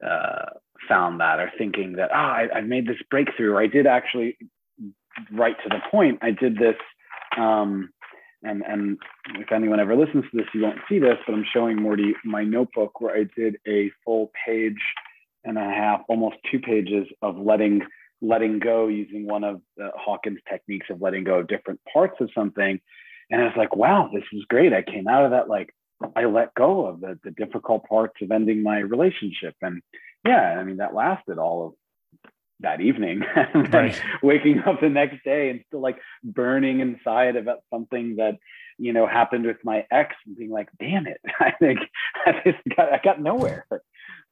[0.05, 0.47] uh,
[0.89, 4.37] found that, or thinking that ah, I, I made this breakthrough, or I did actually,
[5.33, 6.77] right to the point, I did this.
[7.37, 7.91] Um,
[8.45, 8.99] and and
[9.37, 12.45] if anyone ever listens to this, you won't see this, but I'm showing Morty my
[12.45, 14.81] notebook where I did a full page
[15.45, 17.83] and a half, almost two pages of letting
[18.21, 19.61] letting go using one of
[19.97, 22.81] Hawkins' techniques of letting go of different parts of something.
[23.31, 24.73] And I was like, wow, this is great.
[24.73, 25.75] I came out of that like
[26.17, 29.55] I let go of the, the difficult parts of ending my relationship.
[29.63, 29.83] And
[30.27, 31.73] yeah, I mean that lasted all of
[32.61, 33.23] that evening
[33.55, 34.01] and right.
[34.23, 38.39] waking up the next day and still like burning inside about something that
[38.79, 41.21] you know happened with my ex and being like damn it.
[41.41, 41.81] I think
[42.27, 43.67] i just got i got nowhere.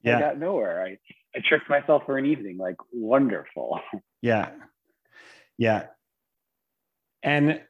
[0.02, 0.16] Yeah.
[0.16, 0.84] i got nowhere.
[0.84, 0.98] I
[1.36, 3.80] i tricked myself for an evening like wonderful.
[4.20, 4.50] Yeah.
[5.58, 5.86] Yeah.
[7.22, 7.60] And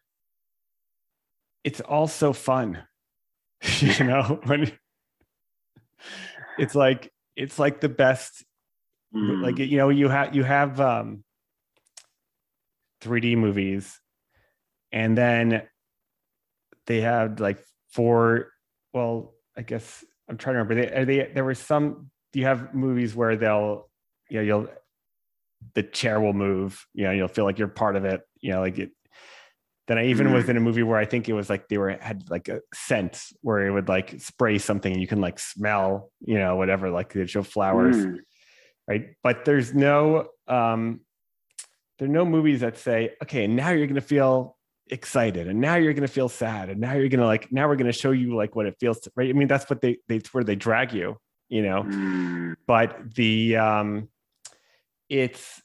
[1.64, 2.82] it's all so fun
[3.80, 4.70] you know when
[6.58, 8.44] it's like it's like the best
[9.14, 9.42] Mm.
[9.42, 11.24] Like you know, you have you have um
[13.02, 14.00] 3D movies,
[14.90, 15.62] and then
[16.86, 18.48] they had like four.
[18.92, 20.74] Well, I guess I'm trying to remember.
[20.74, 22.10] They, are they there were some.
[22.32, 23.90] You have movies where they'll,
[24.30, 24.68] you know, you'll
[25.74, 26.86] the chair will move.
[26.94, 28.22] You know, you'll feel like you're part of it.
[28.40, 28.92] You know, like it.
[29.88, 30.34] Then I even mm.
[30.34, 32.60] was in a movie where I think it was like they were had like a
[32.72, 36.88] scent where it would like spray something and you can like smell, you know, whatever,
[36.88, 37.96] like they show flowers.
[37.96, 38.20] Mm
[38.88, 39.14] right?
[39.22, 41.00] But there's no um,
[41.98, 44.56] there are no movies that say, okay, now you're going to feel
[44.92, 47.66] excited and now you're going to feel sad and now you're going to like now
[47.68, 49.80] we're going to show you like what it feels to, right i mean that's what
[49.80, 51.16] they they where they drag you
[51.48, 52.54] you know mm.
[52.66, 54.08] but the um
[55.08, 55.62] it's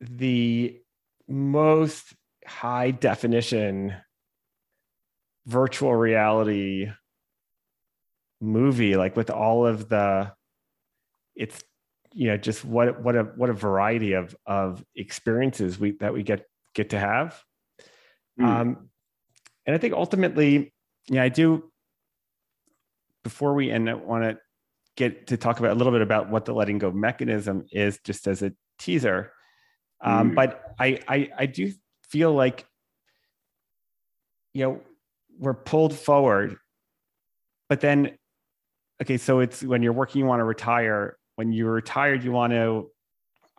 [0.00, 0.80] the
[1.28, 2.14] most
[2.46, 3.94] high definition
[5.46, 6.90] virtual reality
[8.40, 10.32] movie like with all of the
[11.34, 11.62] it's
[12.14, 16.22] you know just what what a what a variety of of experiences we that we
[16.22, 17.42] get get to have
[18.40, 18.46] mm.
[18.46, 18.88] um
[19.66, 20.72] and i think ultimately
[21.08, 21.70] yeah i do
[23.24, 24.38] before we end i want to
[24.96, 28.28] get to talk about a little bit about what the letting go mechanism is just
[28.28, 29.32] as a teaser
[30.00, 30.34] um, mm.
[30.36, 31.72] but I, I i do
[32.08, 32.64] feel like
[34.52, 34.80] you know
[35.36, 36.56] we're pulled forward
[37.68, 38.16] but then
[39.02, 42.52] okay so it's when you're working you want to retire when you're retired you want
[42.52, 42.90] to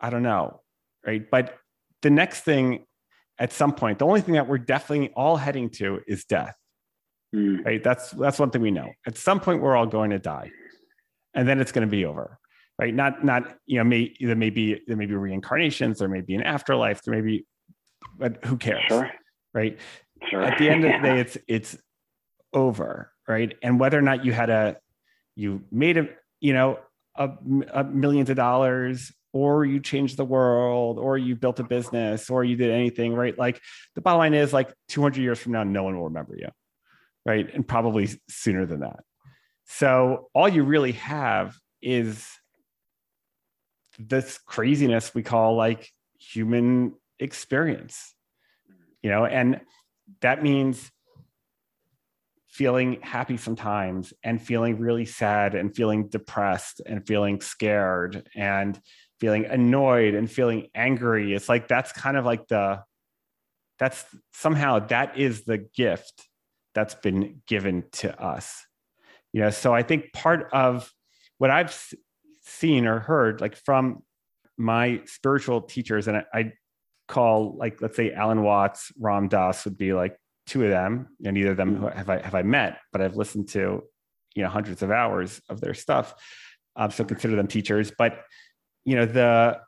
[0.00, 0.60] i don't know
[1.06, 1.30] right?
[1.30, 1.56] But
[2.02, 2.84] the next thing
[3.38, 6.54] at some point the only thing that we're definitely all heading to is death.
[7.34, 7.64] Mm.
[7.64, 7.82] right?
[7.82, 8.90] That's that's one thing we know.
[9.06, 10.50] At some point we're all going to die.
[11.34, 12.38] And then it's going to be over
[12.78, 12.94] right?
[12.94, 16.34] Not not you know may there may be there may be reincarnations there may be
[16.34, 17.46] an afterlife there may be
[18.18, 19.10] but who cares sure.
[19.54, 19.78] right?
[20.30, 20.42] Sure.
[20.42, 21.76] at the end of the day it's it's
[22.52, 23.56] over right?
[23.62, 24.76] And whether or not you had a
[25.34, 26.08] you made a
[26.40, 26.78] you know
[27.18, 32.44] a, millions of dollars or you changed the world or you built a business or
[32.44, 33.36] you did anything right?
[33.38, 33.60] Like
[33.94, 36.48] the bottom line is like 200 years from now no one will remember you
[37.24, 37.52] right?
[37.52, 39.00] And probably sooner than that.
[39.64, 42.28] So all you really have is
[43.98, 48.14] this craziness we call like human experience
[49.06, 49.24] you know?
[49.24, 49.60] And
[50.20, 50.90] that means
[52.56, 58.80] feeling happy sometimes and feeling really sad and feeling depressed and feeling scared and
[59.20, 61.34] feeling annoyed and feeling angry.
[61.34, 62.82] It's like that's kind of like the
[63.78, 66.26] that's somehow that is the gift
[66.74, 68.64] that's been given to us.
[69.32, 70.90] You know so i think part of
[71.36, 71.78] what i've
[72.40, 74.02] seen or heard like from
[74.56, 76.52] my spiritual teachers and I, I
[77.06, 81.34] call like let's say alan watts ram dass would be like two of them, and
[81.34, 81.96] neither of them mm-hmm.
[81.96, 83.82] have I have I met, but I've listened to
[84.34, 86.14] you know hundreds of hours of their stuff.
[86.76, 87.92] Um, so consider them teachers.
[87.96, 88.22] But
[88.84, 89.60] you know the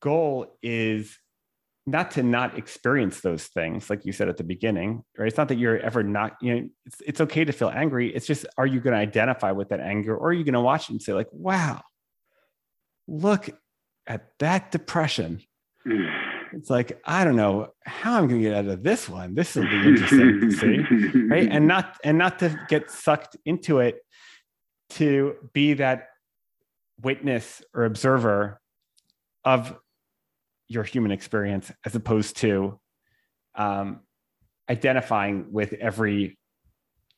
[0.00, 1.18] goal is
[1.84, 5.48] not to not experience those things like you said at the beginning right it's not
[5.48, 8.66] that you're ever not you know it's, it's okay to feel angry it's just are
[8.66, 11.02] you going to identify with that anger or are you going to watch it and
[11.02, 11.80] say like wow
[13.08, 13.50] look
[14.06, 15.40] at that depression
[15.86, 16.21] mm
[16.52, 19.34] it's like i don't know how i'm going to get out of this one.
[19.34, 21.18] This will be interesting to see?
[21.26, 21.48] Right?
[21.50, 24.00] And not and not to get sucked into it
[24.90, 26.08] to be that
[27.00, 28.60] witness or observer
[29.44, 29.76] of
[30.68, 32.78] your human experience as opposed to
[33.54, 34.00] um,
[34.70, 36.38] identifying with every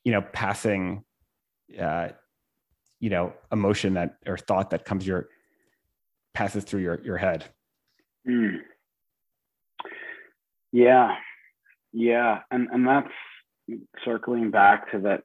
[0.05, 1.05] you know passing
[1.81, 2.09] uh,
[3.01, 5.29] you know emotion that or thought that comes your
[6.35, 7.45] passes through your your head.
[8.29, 8.61] Mm.
[10.75, 11.15] Yeah.
[11.93, 12.41] Yeah.
[12.51, 15.23] And and that's circling back to that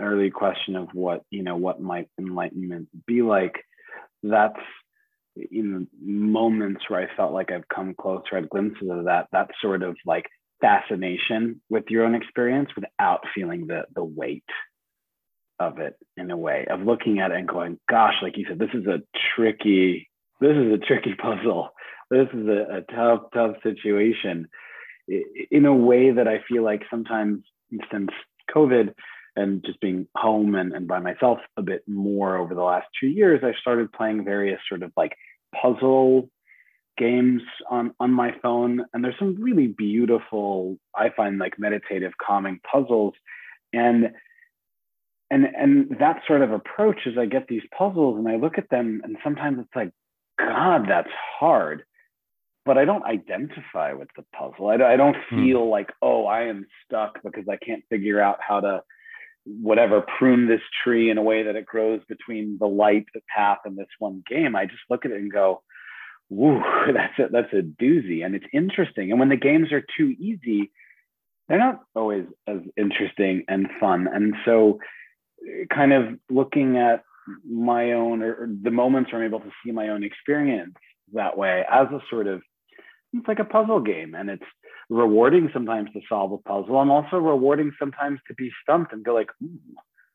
[0.00, 3.62] early question of what, you know, what might enlightenment be like.
[4.22, 4.58] That's
[5.36, 9.50] know moments where I felt like I've come close closer, had glimpses of that, that
[9.60, 10.24] sort of like
[10.62, 14.42] fascination with your own experience without feeling the the weight
[15.60, 18.58] of it in a way of looking at it and going, gosh, like you said,
[18.58, 19.02] this is a
[19.36, 20.08] tricky,
[20.40, 21.68] this is a tricky puzzle.
[22.10, 24.48] This is a, a tough, tough situation
[25.50, 27.44] in a way that I feel like sometimes
[27.90, 28.10] since
[28.54, 28.94] COVID
[29.36, 33.06] and just being home and, and by myself a bit more over the last two
[33.06, 35.16] years, I started playing various sort of like
[35.60, 36.28] puzzle
[36.96, 38.84] games on on my phone.
[38.92, 43.14] And there's some really beautiful i find like meditative calming puzzles.
[43.72, 44.12] And
[45.30, 48.70] and and that sort of approach as i get these puzzles and i look at
[48.70, 49.90] them and sometimes it's like
[50.38, 51.84] god that's hard
[52.68, 54.68] but I don't identify with the puzzle.
[54.68, 55.42] I, I don't hmm.
[55.42, 55.70] feel hmm.
[55.70, 58.82] like, oh, I am stuck because I can't figure out how to
[59.46, 63.60] whatever prune this tree in a way that it grows between the light the path
[63.64, 64.54] and this one game.
[64.54, 65.62] I just look at it and go,
[66.28, 66.60] "Woo,
[66.92, 69.10] that's a, that's a doozy," and it's interesting.
[69.10, 70.70] And when the games are too easy,
[71.48, 74.08] they're not always as interesting and fun.
[74.12, 74.78] And so,
[75.74, 77.02] kind of looking at
[77.50, 80.74] my own or, or the moments where I'm able to see my own experience
[81.14, 82.42] that way as a sort of
[83.12, 84.44] it's like a puzzle game and it's
[84.90, 89.14] rewarding sometimes to solve a puzzle and also rewarding sometimes to be stumped and go
[89.14, 89.30] like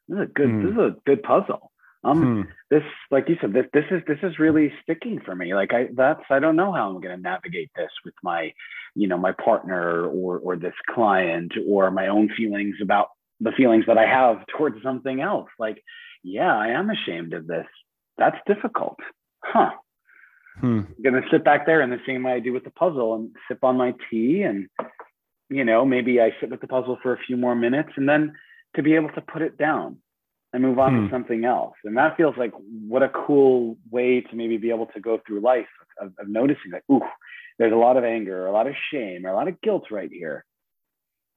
[0.07, 0.63] this is a good mm.
[0.63, 1.71] this is a good puzzle.
[2.05, 2.51] Um hmm.
[2.69, 5.53] this like you said this this is this is really sticking for me.
[5.55, 8.51] Like i that's i don't know how i'm going to navigate this with my
[8.95, 13.07] you know my partner or or this client or my own feelings about
[13.39, 15.49] the feelings that i have towards something else.
[15.57, 15.81] Like
[16.23, 17.67] yeah i am ashamed of this.
[18.17, 18.99] That's difficult.
[19.43, 19.71] Huh
[20.59, 20.79] hmm.
[20.79, 23.15] i'm going to sit back there in the same way i do with the puzzle
[23.15, 24.67] and sip on my tea and
[25.49, 28.33] you know maybe i sit with the puzzle for a few more minutes and then
[28.75, 29.97] to be able to put it down
[30.53, 31.05] and move on hmm.
[31.05, 31.73] to something else.
[31.83, 32.53] And that feels like
[32.87, 35.67] what a cool way to maybe be able to go through life
[35.99, 37.01] of, of noticing like, ooh,
[37.57, 40.11] there's a lot of anger, a lot of shame, or a lot of guilt right
[40.11, 40.45] here.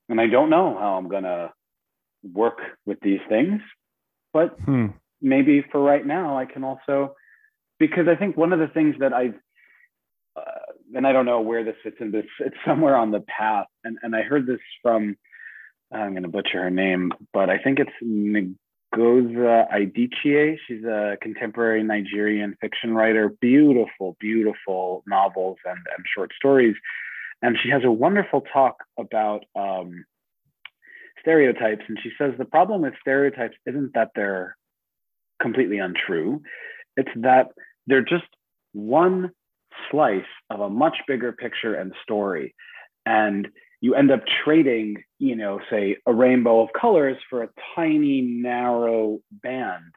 [0.08, 1.52] And I don't know how I'm gonna
[2.22, 3.62] work with these things,
[4.32, 4.88] but hmm.
[5.20, 7.16] maybe for right now I can also,
[7.78, 9.34] because I think one of the things that I've,
[10.36, 13.66] uh, and I don't know where this fits in, but it's somewhere on the path.
[13.84, 15.16] And, and I heard this from,
[15.92, 18.56] I'm going to butcher her name, but I think it's
[18.94, 20.56] Ngozi Adichie.
[20.66, 26.74] She's a contemporary Nigerian fiction writer, beautiful, beautiful novels and, and short stories.
[27.42, 30.04] And she has a wonderful talk about um,
[31.20, 31.82] stereotypes.
[31.88, 34.56] And she says the problem with stereotypes isn't that they're
[35.40, 36.42] completely untrue,
[36.96, 37.48] it's that
[37.86, 38.24] they're just
[38.72, 39.30] one
[39.90, 42.54] slice of a much bigger picture and story.
[43.04, 43.48] And
[43.80, 49.20] you end up trading, you know, say a rainbow of colors for a tiny narrow
[49.30, 49.92] band.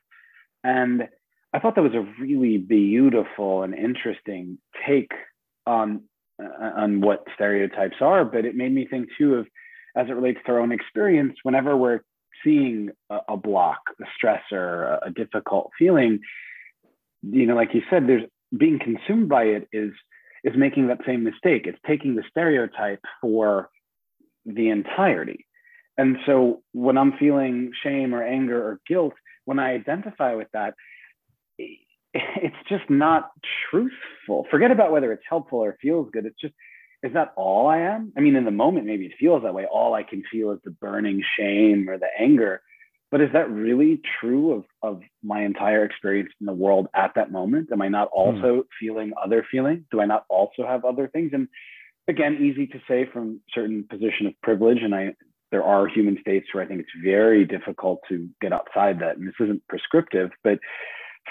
[0.64, 1.08] And
[1.54, 5.12] I thought that was a really beautiful and interesting take
[5.66, 6.04] on
[6.40, 8.24] on what stereotypes are.
[8.24, 9.48] But it made me think too of,
[9.96, 12.02] as it relates to our own experience, whenever we're
[12.44, 16.20] seeing a, a block, a stressor, a, a difficult feeling,
[17.22, 18.24] you know, like you said, there's
[18.57, 19.91] being consumed by it is
[20.43, 21.63] is making that same mistake.
[21.65, 23.70] It's taking the stereotype for
[24.45, 25.45] the entirety.
[25.97, 29.13] And so when I'm feeling shame or anger or guilt,
[29.43, 30.76] when I identify with that,
[31.57, 33.32] it's just not
[33.70, 34.47] truthful.
[34.49, 36.26] Forget about whether it's helpful or feels good.
[36.26, 36.53] It's just,
[37.03, 38.13] is that all I am?
[38.17, 39.65] I mean, in the moment, maybe it feels that way.
[39.65, 42.61] All I can feel is the burning shame or the anger.
[43.12, 47.32] But is that really true of, of my entire experience in the world at that
[47.32, 47.70] moment?
[47.72, 48.20] Am I not hmm.
[48.20, 48.60] also hmm.
[48.80, 49.84] feeling other feelings?
[49.91, 51.32] Do I not also have other things?
[51.34, 51.47] And
[52.07, 54.80] again, easy to say from certain position of privilege.
[54.82, 55.16] And I
[55.51, 59.18] there are human states where I think it's very difficult to get outside that.
[59.18, 60.60] And this isn't prescriptive, but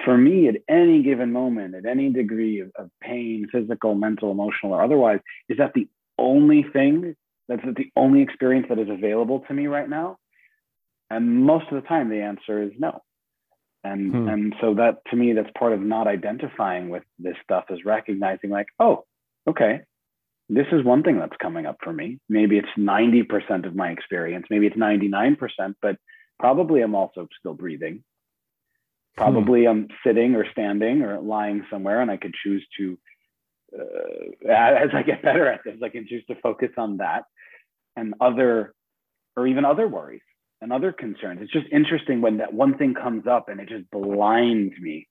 [0.05, 4.73] for me, at any given moment, at any degree of, of pain, physical, mental, emotional,
[4.73, 7.15] or otherwise, is that the only thing
[7.49, 10.19] that's the only experience that is available to me right now?
[11.11, 13.03] And most of the time, the answer is no.
[13.85, 14.29] And hmm.
[14.29, 18.51] and so that to me, that's part of not identifying with this stuff is recognizing
[18.51, 19.05] like, oh,
[19.49, 19.81] okay,
[20.49, 22.19] this is one thing that's coming up for me.
[22.29, 25.39] Maybe it's 90% of my experience, maybe it's 99%,
[25.81, 25.97] but
[26.41, 28.03] probably I'm also still breathing.
[29.17, 29.69] Probably hmm.
[29.69, 32.99] I'm sitting or standing or lying somewhere, and I could choose to,
[33.79, 37.25] uh, as I get better at this, I can choose to focus on that
[37.97, 38.75] and other,
[39.37, 40.23] or even other worries
[40.61, 41.41] and other concerns.
[41.43, 45.09] It's just interesting when that one thing comes up and it just blinds me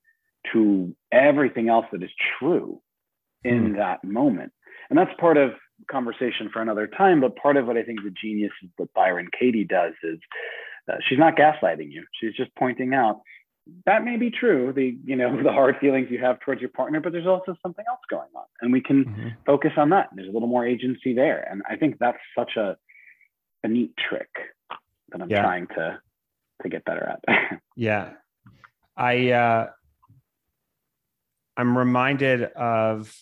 [0.54, 2.82] to everything else that is true
[3.44, 3.78] in hmm.
[3.78, 4.52] that moment.
[4.90, 5.52] And that's part of
[5.90, 7.22] conversation for another time.
[7.22, 10.20] But part of what I think the genius that Byron Katie does is
[10.90, 12.06] uh, she's not gaslighting you.
[12.20, 13.22] She's just pointing out
[13.86, 17.00] that may be true the you know the hard feelings you have towards your partner
[17.00, 19.28] but there's also something else going on and we can mm-hmm.
[19.46, 22.78] focus on that there's a little more agency there and i think that's such a
[23.64, 24.30] a neat trick
[25.10, 25.42] that I'm yeah.
[25.42, 26.00] trying to
[26.64, 27.60] to get better at.
[27.76, 28.14] yeah.
[28.96, 29.68] I uh
[31.56, 33.14] I'm reminded of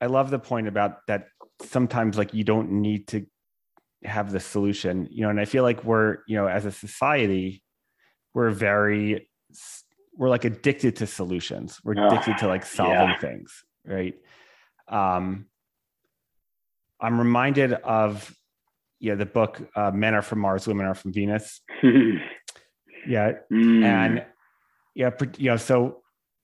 [0.00, 1.28] I love the point about that
[1.62, 3.26] sometimes like you don't need to
[4.04, 7.62] have the solution, you know, and I feel like we're, you know, as a society,
[8.34, 9.28] we're very
[10.14, 11.80] we're like addicted to solutions.
[11.84, 13.18] We're addicted to like solving yeah.
[13.18, 14.14] things, right?
[14.88, 15.46] Um
[17.00, 18.34] I'm reminded of
[19.06, 23.84] yeah, the book uh, "Men Are from Mars, Women Are from Venus." yeah, mm.
[23.84, 24.24] and
[24.94, 26.02] yeah, you know, so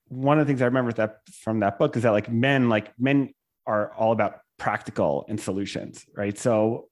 [0.08, 2.92] one of the things I remember that from that book is that like men, like
[2.98, 3.34] men
[3.66, 6.38] are all about practical and solutions, right?
[6.38, 6.88] So,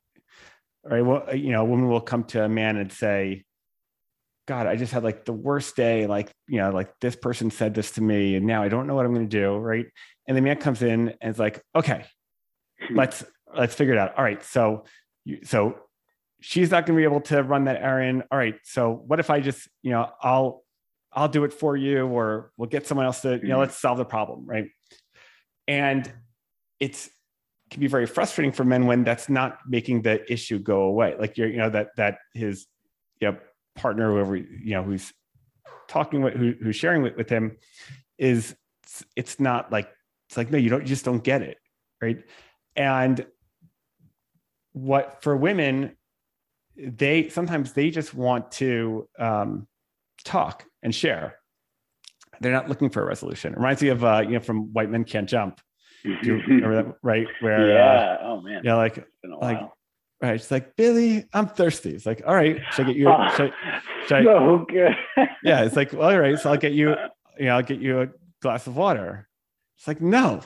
[0.83, 3.45] right, well, you know, women will come to a man and say,
[4.49, 6.09] God, I just had like the worst day.
[6.09, 8.97] Like, you know, like this person said this to me, and now I don't know
[8.97, 9.57] what I'm going to do.
[9.57, 9.87] Right.
[10.27, 12.07] And the man comes in and it's like, okay,
[12.81, 12.97] hmm.
[12.97, 13.23] let's
[13.57, 14.17] let's figure it out.
[14.17, 14.43] All right.
[14.43, 14.85] So
[15.45, 15.79] so
[16.41, 18.25] she's not going to be able to run that errand.
[18.31, 18.57] All right.
[18.65, 20.65] So what if I just, you know, I'll,
[21.13, 23.61] I'll do it for you, or we'll get someone else to, you know, mm-hmm.
[23.61, 24.47] let's solve the problem.
[24.47, 24.69] Right.
[25.69, 26.11] And
[26.79, 27.11] it's,
[27.71, 31.15] can be very frustrating for men when that's not making the issue go away.
[31.19, 32.67] Like you're, you know, that, that his,
[33.21, 33.39] you know,
[33.77, 35.13] partner, whoever, you know, who's
[35.91, 37.57] talking with who, who's sharing with, with him
[38.17, 38.55] is
[39.17, 39.91] it's not like
[40.29, 41.59] it's like no you don't you just don't get it
[42.01, 42.23] right
[42.77, 43.27] and
[44.73, 45.97] what for women
[46.77, 49.67] they sometimes they just want to um,
[50.25, 51.37] talk and share.
[52.41, 53.53] They're not looking for a resolution.
[53.53, 55.61] It reminds me of uh, you know from white men can't jump.
[56.05, 57.27] Do you remember that right?
[57.41, 57.85] Where yeah.
[57.85, 58.63] uh, oh man.
[58.65, 59.05] yeah like
[59.41, 59.61] like
[60.23, 61.91] right it's like billy i'm thirsty.
[61.95, 63.53] It's like all right should i get you should,
[64.07, 64.97] should I, so good
[65.45, 66.95] yeah it's like well, all right so i'll get you
[67.39, 68.09] you know i'll get you a
[68.41, 69.29] glass of water.
[69.79, 70.43] It's like no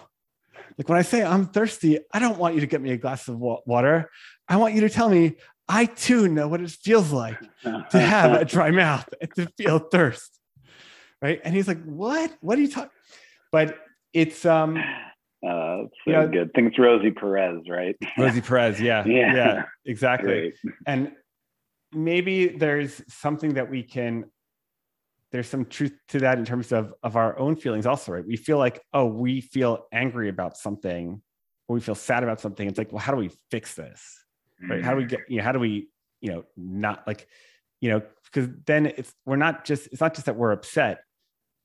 [0.79, 3.29] like when I say I'm thirsty, I don't want you to get me a glass
[3.29, 4.11] of water.
[4.49, 5.37] I want you to tell me
[5.69, 9.79] I too know what it feels like to have a dry mouth and to feel
[9.79, 10.39] thirst.
[11.23, 11.41] Right.
[11.43, 12.33] And he's like, What?
[12.41, 12.91] What are you talking?
[13.51, 13.79] But
[14.13, 14.77] it's um
[15.47, 16.51] uh, so you know, good.
[16.51, 17.97] I think it's Rosie Perez, right?
[18.19, 19.05] Rosie Perez, yeah.
[19.07, 19.35] yeah.
[19.35, 20.55] Yeah, exactly.
[20.63, 20.75] Great.
[20.87, 21.13] And
[21.93, 24.25] maybe there's something that we can
[25.35, 28.25] there's some truth to that in terms of of our own feelings also right?
[28.25, 31.21] We feel like oh we feel angry about something
[31.67, 32.69] or we feel sad about something.
[32.69, 34.01] It's like well how do we fix this?
[34.71, 34.85] Right?
[34.85, 35.89] How do we get you know how do we
[36.21, 37.27] you know not like
[37.81, 41.01] you know because then it's we're not just it's not just that we're upset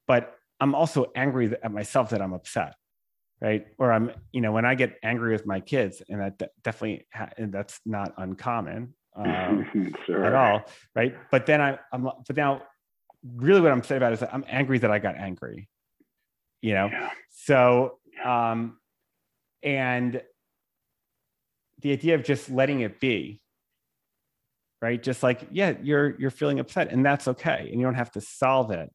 [0.07, 2.73] but i'm also angry at myself that i'm upset
[3.39, 3.67] right?
[3.77, 7.29] Or i'm you know when i get angry with my kids and that definitely ha-
[7.37, 10.25] and that's not uncommon um, sure.
[10.25, 10.63] at all
[10.95, 11.15] right?
[11.31, 12.63] But then I, i'm but now
[13.23, 15.67] really what I'm saying about it is that I'm angry that I got angry,
[16.61, 16.89] you know?
[16.91, 17.09] Yeah.
[17.29, 18.77] So, um,
[19.63, 20.21] and
[21.81, 23.41] the idea of just letting it be,
[24.81, 25.01] right?
[25.01, 27.69] Just like, yeah, you're, you're feeling upset and that's okay.
[27.71, 28.89] And you don't have to solve it.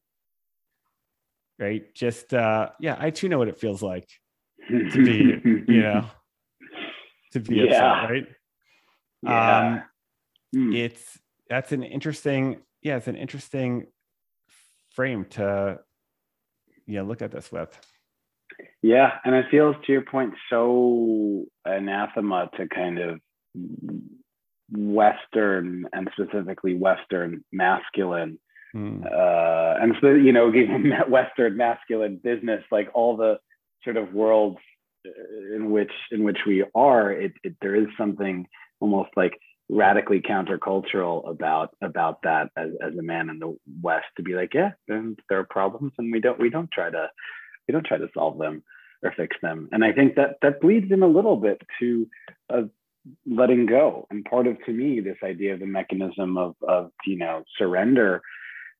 [1.58, 1.94] Right.
[1.94, 4.08] Just, uh, yeah, I too know what it feels like
[4.68, 6.06] to be, you know,
[7.32, 7.64] to be yeah.
[7.64, 8.10] upset.
[8.10, 8.26] Right.
[9.22, 9.58] Yeah.
[9.58, 9.82] Um,
[10.56, 10.76] mm.
[10.76, 11.18] it's,
[11.48, 13.86] that's an interesting, yeah, it's an interesting
[14.94, 15.78] frame to
[16.86, 17.78] you know look at this with
[18.82, 23.20] yeah and it feels to your point so anathema to kind of
[24.72, 28.38] western and specifically western masculine
[28.74, 29.04] mm.
[29.04, 30.52] uh, and so you know
[31.08, 33.38] western masculine business like all the
[33.82, 34.58] sort of worlds
[35.54, 38.46] in which in which we are it, it there is something
[38.80, 39.38] almost like
[39.70, 44.52] radically countercultural about about that as, as a man in the west to be like
[44.52, 47.08] yeah there are problems and we don't we don't try to
[47.66, 48.62] we don't try to solve them
[49.02, 49.68] or fix them.
[49.72, 52.08] And i think that that bleeds in a little bit to
[52.52, 52.62] uh,
[53.26, 54.06] letting go.
[54.10, 58.22] And part of to me this idea of the mechanism of of you know surrender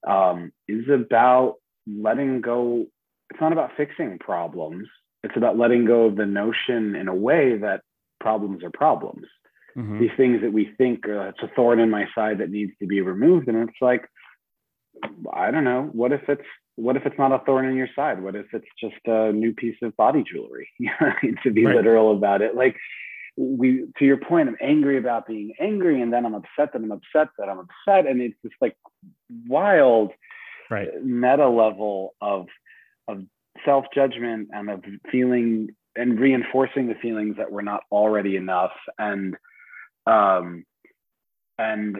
[0.07, 1.57] um, is about
[1.87, 2.87] letting go.
[3.31, 4.89] It's not about fixing problems.
[5.23, 7.81] It's about letting go of the notion in a way that
[8.21, 9.27] problems are problems
[9.77, 10.01] mm-hmm.
[10.01, 12.87] these things that we think uh, it's a thorn in my side that needs to
[12.87, 13.49] be removed.
[13.49, 14.09] And it's like
[15.33, 15.91] i don't know.
[15.93, 16.47] What if it's
[16.77, 18.23] what if it's not a thorn in your side?
[18.23, 20.69] What if it's just a new piece of body jewelry?
[21.43, 21.77] To be right.
[21.77, 22.55] literal about it.
[22.55, 22.77] Like
[23.37, 26.93] we to your point i'm angry about being angry and then i'm upset that i'm
[26.93, 28.07] upset that i'm upset.
[28.07, 28.77] And it's just like
[29.47, 30.13] wild
[30.71, 30.89] right.
[31.03, 32.47] meta level of
[33.09, 33.25] of
[33.65, 38.73] self judgment and of feeling and reinforcing the feelings that were not already enough.
[38.99, 39.37] And
[40.07, 40.65] um,
[41.59, 41.99] and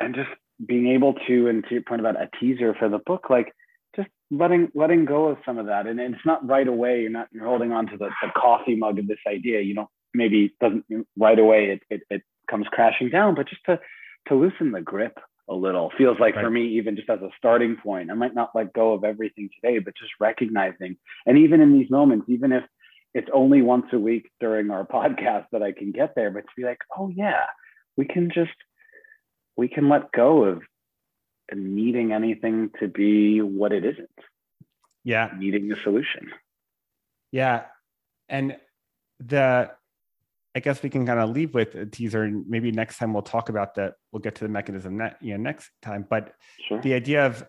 [0.00, 0.30] and just
[0.64, 3.52] being able to and to your point about a teaser for the book like
[3.96, 5.86] just letting letting go of some of that.
[5.86, 7.02] And, and it's not right away.
[7.02, 9.60] You're not you're holding on to the, the coffee mug of this idea.
[9.60, 10.84] You don't maybe doesn't
[11.18, 13.80] right away it, it, it comes crashing down but just to
[14.28, 15.18] to loosen the grip
[15.48, 16.44] a little feels like right.
[16.44, 18.10] for me even just as a starting point.
[18.10, 21.90] I might not let go of everything today but just recognizing and even in these
[21.90, 22.62] moments even if
[23.14, 26.52] it's only once a week during our podcast that I can get there, but to
[26.56, 27.44] be like, oh yeah,
[27.96, 28.50] we can just
[29.56, 30.62] we can let go of
[31.54, 34.08] needing anything to be what it isn't.
[35.04, 35.30] Yeah.
[35.38, 36.32] Needing the solution.
[37.30, 37.64] Yeah.
[38.28, 38.56] And
[39.20, 39.70] the
[40.56, 43.22] I guess we can kind of leave with a teaser and maybe next time we'll
[43.22, 43.94] talk about that.
[44.12, 46.06] We'll get to the mechanism that you know next time.
[46.08, 46.32] But
[46.68, 46.80] sure.
[46.80, 47.44] the idea of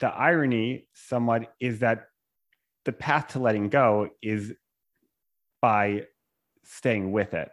[0.00, 2.06] the irony somewhat is that
[2.84, 4.52] the path to letting go is
[5.64, 6.02] by
[6.62, 7.48] staying with it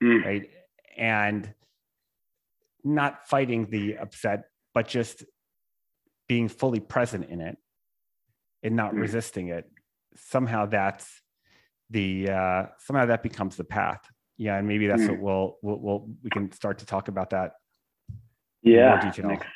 [0.00, 0.24] mm.
[0.24, 0.48] right?
[0.96, 1.52] And
[2.84, 5.24] not fighting the upset but just
[6.28, 7.56] being fully present in it
[8.62, 9.00] and not mm.
[9.00, 9.68] resisting it.
[10.14, 11.22] Somehow that's
[11.90, 14.00] the uh somehow that becomes the path.
[14.36, 15.10] Yeah and maybe that's mm.
[15.10, 17.54] what we'll, we'll we'll we can start to talk about that
[18.62, 19.46] yeah next,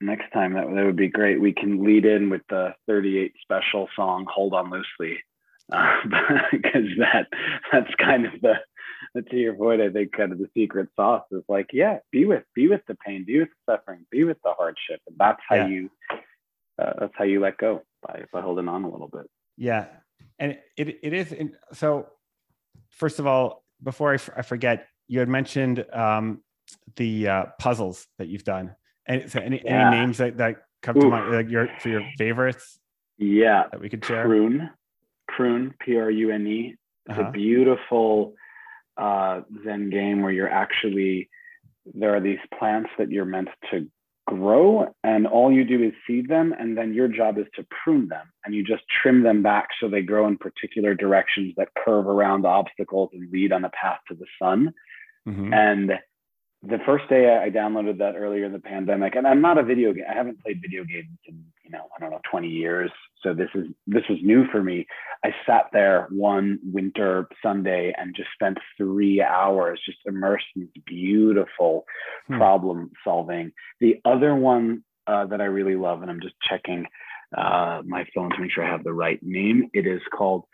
[0.00, 0.54] next time.
[0.54, 1.40] That, that would be great.
[1.40, 5.18] We can lead in with the 38 special song hold on loosely
[5.72, 5.96] uh,
[6.52, 7.26] because that
[7.72, 8.54] that's kind of the
[9.30, 12.42] to your point i think kind of the secret sauce is like yeah be with
[12.54, 15.56] be with the pain be with the suffering be with the hardship and that's how
[15.56, 15.66] yeah.
[15.66, 15.90] you
[16.78, 19.26] uh, that's how you let go by by holding on a little bit.
[19.56, 19.86] Yeah,
[20.38, 21.32] and it it is.
[21.32, 22.06] In, so,
[22.90, 26.42] first of all, before I, f- I forget, you had mentioned um,
[26.96, 28.74] the uh, puzzles that you've done,
[29.06, 29.88] and so any, Yeah.
[29.88, 32.78] any names that, that come to mind, like your for your favorites
[33.16, 34.24] Yeah, that we could share.
[34.26, 34.68] prune,
[35.36, 36.74] prune, P R U N E.
[37.08, 37.28] It's Uh-huh.
[37.28, 38.34] a beautiful
[38.96, 41.28] uh, Zen game where you're actually
[42.00, 43.76] there are these plants that you're meant to
[44.26, 48.08] grow, and all you do is seed them, and then your job is to prune
[48.08, 52.06] them, and you just trim them back so they grow in particular directions that curve
[52.08, 54.60] around obstacles and lead on a path to the sun.
[55.28, 55.54] Mhm.
[55.54, 55.86] And
[56.72, 59.62] the first day I I downloaded that earlier in the pandemic, and I'm not a
[59.72, 60.06] video game.
[60.10, 61.36] I haven't played video games in
[61.66, 62.90] you know I don't know 20 years,
[63.22, 64.86] so this is this was new for me.
[65.24, 70.82] I sat there one winter Sunday and just spent three hours just immersed in this
[70.86, 71.84] beautiful
[72.28, 72.38] Hmm.
[72.38, 73.52] problem solving.
[73.80, 76.86] The other one uh, that I really love, and I'm just checking
[77.36, 79.68] uh, my phone to make sure I have the right name.
[79.72, 80.44] It is called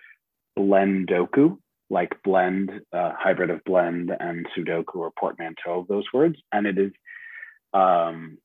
[0.58, 1.58] Blendoku,
[1.90, 6.36] like blend, uh, hybrid of blend and Sudoku or portmanteau of those words.
[6.52, 6.92] And it is
[7.74, 8.38] um,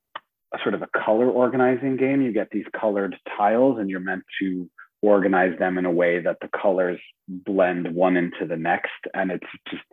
[0.54, 2.22] a sort of a color organizing game.
[2.22, 4.70] You get these colored tiles and you're meant to
[5.02, 8.92] organize them in a way that the colors blend one into the next.
[9.14, 9.84] And it's just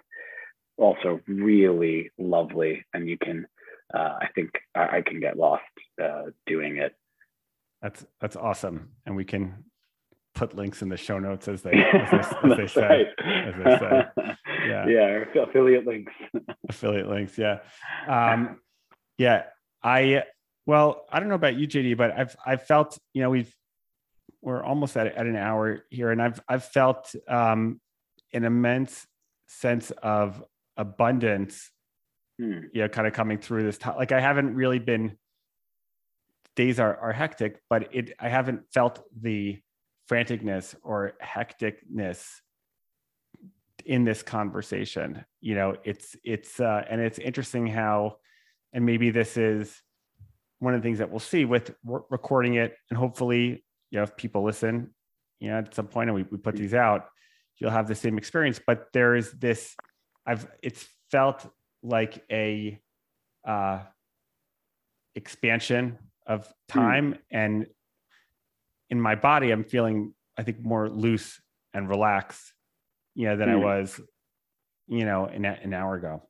[0.77, 2.85] also really lovely.
[2.95, 3.47] And you can,
[3.93, 5.63] uh, I think I, I can get lost
[6.03, 6.95] uh, doing it.
[7.83, 9.65] That's that's awesome, and we can
[10.35, 12.19] put links in the show notes as they as they,
[12.51, 13.07] as they say right.
[13.47, 14.35] as they say.
[14.67, 14.87] Yeah.
[14.87, 15.43] Yeah.
[15.43, 16.13] Affiliate links.
[16.71, 17.37] affiliate links.
[17.37, 17.59] Yeah,
[18.09, 18.61] um,
[19.19, 19.43] yeah.
[19.83, 20.23] I
[20.67, 23.55] well, I don't know about you, JD, but I've I've felt you know we've
[24.43, 27.81] we're almost at at an hour here, and I've I've felt um,
[28.33, 29.07] an immense
[29.47, 30.43] sense of
[30.77, 31.71] abundance
[32.39, 32.63] Hmm.
[32.73, 33.97] you know, kind of coming through this time.
[33.97, 35.17] Like I haven't really been
[36.57, 39.61] days are are hectic, but it I haven't felt the
[40.11, 42.27] franticness or hecticness
[43.85, 45.25] in this conversation.
[45.41, 48.17] You know, it's it's uh and it's interesting how
[48.73, 49.81] and maybe this is
[50.59, 54.03] one of the things that we'll see with re- recording it and hopefully, you know,
[54.03, 54.95] if people listen,
[55.41, 57.07] you know, at some point and we, we put these out,
[57.59, 58.61] you'll have the same experience.
[58.65, 59.75] But there is this,
[60.27, 61.47] I've it's felt
[61.83, 62.81] like a
[63.47, 63.81] uh,
[65.15, 67.67] expansion of time and
[68.91, 71.41] in my body i'm feeling i think more loose
[71.75, 72.53] and relaxed
[73.15, 73.63] you know than i Hmm.
[73.63, 74.01] was
[74.89, 76.23] you know an, an hour ago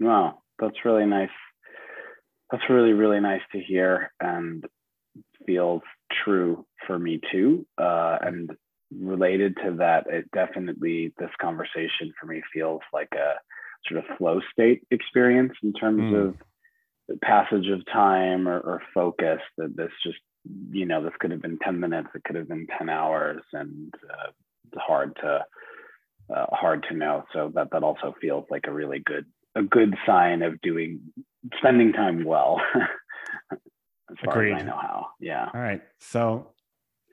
[0.00, 1.30] Wow, that's really nice.
[2.50, 4.64] That's really, really nice to hear and
[5.46, 5.82] feels
[6.24, 7.66] true for me too.
[7.78, 8.50] Uh, and
[8.96, 13.34] related to that, it definitely, this conversation for me feels like a
[13.88, 16.28] sort of flow state experience in terms Mm.
[16.28, 16.36] of
[17.08, 20.18] the passage of time or, or focus that this just,
[20.70, 23.92] you know, this could have been 10 minutes, it could have been 10 hours and
[24.10, 24.30] uh,
[24.72, 25.44] it's hard to,
[26.34, 27.24] uh, hard to know.
[27.32, 29.26] So that, that also feels like a really good
[29.56, 31.00] a good sign of doing
[31.58, 32.60] spending time well
[33.52, 33.58] as
[34.24, 34.54] far Agreed.
[34.54, 35.06] as I know how.
[35.20, 35.48] Yeah.
[35.52, 36.52] all right so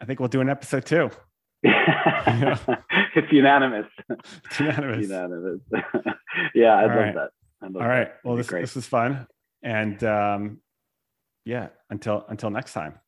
[0.02, 1.10] i think we'll do an episode two
[1.64, 3.86] it's unanimous.
[4.10, 5.60] it's unanimous unanimous.
[6.54, 7.16] yeah, I'd love right.
[7.16, 7.30] that.
[7.62, 8.20] I'd love all right that.
[8.26, 8.62] well this, great.
[8.62, 9.28] this was fun
[9.62, 10.60] and um
[11.46, 13.00] yeah until until next time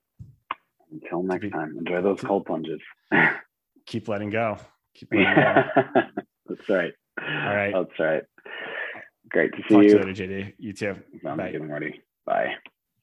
[0.92, 2.80] Until next be- time, enjoy those to- cold plunges.
[3.86, 4.58] keep letting go
[4.94, 5.64] keep letting go
[6.48, 6.94] That's right.
[7.20, 7.74] All right.
[7.74, 8.24] That's right.
[9.30, 9.94] Great to see talk to you.
[9.94, 11.52] you later jd you too Sounds Bye.
[11.52, 12.02] good, Marty.
[12.26, 12.56] Bye.